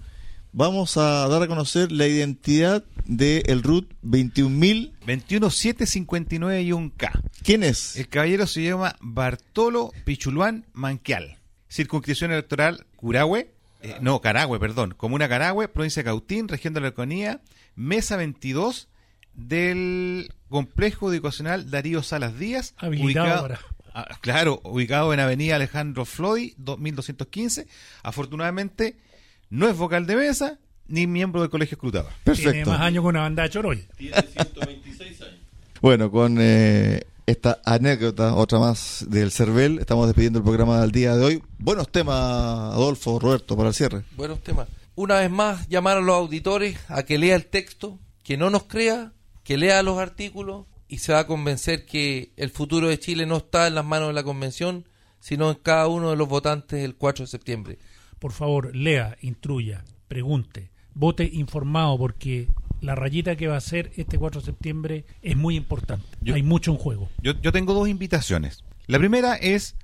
[0.52, 4.92] vamos a dar a conocer la identidad del el RUT 21.000.
[5.06, 7.12] 21759 y un K.
[7.42, 7.96] ¿Quién es?
[7.96, 11.38] El caballero se llama Bartolo Pichuluán Manquial.
[11.68, 14.94] Circunscripción electoral Curahue, eh, no, Carahue, perdón.
[14.96, 17.40] Comuna Carahue, provincia de Cautín, región de la Araucanía,
[17.76, 18.88] mesa 22
[19.34, 22.74] del complejo educacional Darío Salas Díaz.
[22.82, 23.48] ubicado,
[23.94, 27.66] ah, claro, ubicado en Avenida Alejandro Floyd, 2215.
[28.02, 28.96] Afortunadamente,
[29.50, 32.10] no es vocal de mesa ni miembro del colegio escrutador.
[32.24, 32.52] Perfecto.
[32.52, 33.86] Tiene más años que una banda de Choroy.
[33.96, 35.34] Tiene 126 años.
[35.80, 39.78] Bueno, con eh, esta anécdota, otra más del CERVEL.
[39.78, 41.42] Estamos despidiendo el programa del día de hoy.
[41.58, 44.02] Buenos temas, Adolfo, Roberto, para el cierre.
[44.16, 44.68] Buenos temas.
[44.94, 48.64] Una vez más, llamar a los auditores a que lea el texto, que no nos
[48.64, 49.12] crea,
[49.44, 53.38] que lea los artículos y se va a convencer que el futuro de Chile no
[53.38, 54.84] está en las manos de la convención,
[55.20, 57.78] sino en cada uno de los votantes el 4 de septiembre.
[58.20, 62.48] Por favor, lea, instruya, pregunte, vote informado porque
[62.80, 66.06] la rayita que va a ser este 4 de septiembre es muy importante.
[66.32, 67.08] Hay mucho en juego.
[67.22, 68.62] Yo, yo tengo dos invitaciones.
[68.86, 69.74] La primera es,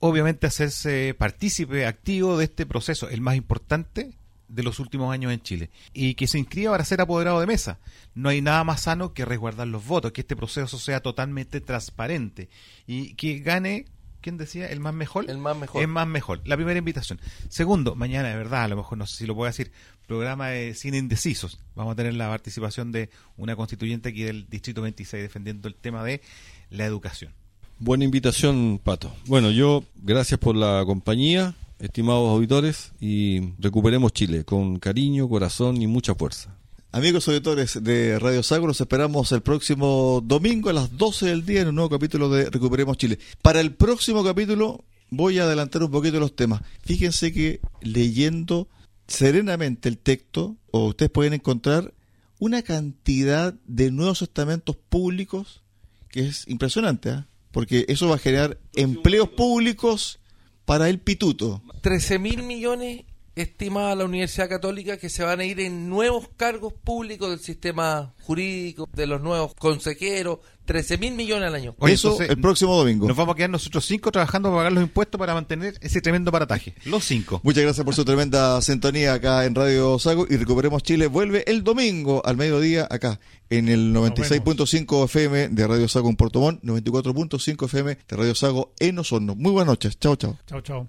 [0.00, 4.16] obviamente, hacerse partícipe activo de este proceso, el más importante
[4.48, 7.78] de los últimos años en Chile y que se inscriba para ser apoderado de mesa.
[8.14, 12.48] No hay nada más sano que resguardar los votos, que este proceso sea totalmente transparente
[12.86, 13.86] y que gane
[14.24, 14.66] ¿quién decía?
[14.68, 15.28] ¿El más mejor?
[15.28, 15.82] El más mejor.
[15.82, 16.40] El más mejor.
[16.46, 17.20] La primera invitación.
[17.50, 19.70] Segundo, mañana, de verdad, a lo mejor no sé si lo puedo decir,
[20.06, 21.60] programa de cine indecisos.
[21.76, 26.02] Vamos a tener la participación de una constituyente aquí del Distrito 26 defendiendo el tema
[26.02, 26.22] de
[26.70, 27.32] la educación.
[27.78, 29.14] Buena invitación, Pato.
[29.26, 35.86] Bueno, yo, gracias por la compañía, estimados auditores, y recuperemos Chile con cariño, corazón y
[35.86, 36.56] mucha fuerza.
[36.94, 41.62] Amigos auditores de Radio Sago, los esperamos el próximo domingo a las 12 del día
[41.62, 43.18] en un nuevo capítulo de Recuperemos Chile.
[43.42, 46.62] Para el próximo capítulo voy a adelantar un poquito los temas.
[46.84, 48.68] Fíjense que leyendo
[49.08, 51.92] serenamente el texto, o ustedes pueden encontrar
[52.38, 55.64] una cantidad de nuevos estamentos públicos
[56.10, 57.24] que es impresionante, ¿eh?
[57.50, 60.20] porque eso va a generar empleos públicos
[60.64, 61.60] para el pituto.
[61.82, 63.02] 13 mil millones
[63.36, 68.14] estimada la Universidad Católica que se van a ir en nuevos cargos públicos del sistema
[68.22, 71.74] jurídico, de los nuevos consejeros, 13 mil millones al año.
[71.86, 73.06] Eso entonces, el próximo domingo.
[73.06, 76.32] Nos vamos a quedar nosotros cinco trabajando para pagar los impuestos para mantener ese tremendo
[76.32, 76.74] parataje.
[76.84, 77.40] Los cinco.
[77.42, 81.64] Muchas gracias por su tremenda sintonía acá en Radio Sago y Recuperemos Chile vuelve el
[81.64, 83.20] domingo al mediodía acá
[83.50, 88.72] en el 96.5 FM de Radio Sago en Puerto Montt, 94.5 FM de Radio Sago
[88.78, 89.34] en Osorno.
[89.34, 89.98] Muy buenas noches.
[89.98, 90.38] Chao, chao.
[90.46, 90.88] Chao, chao.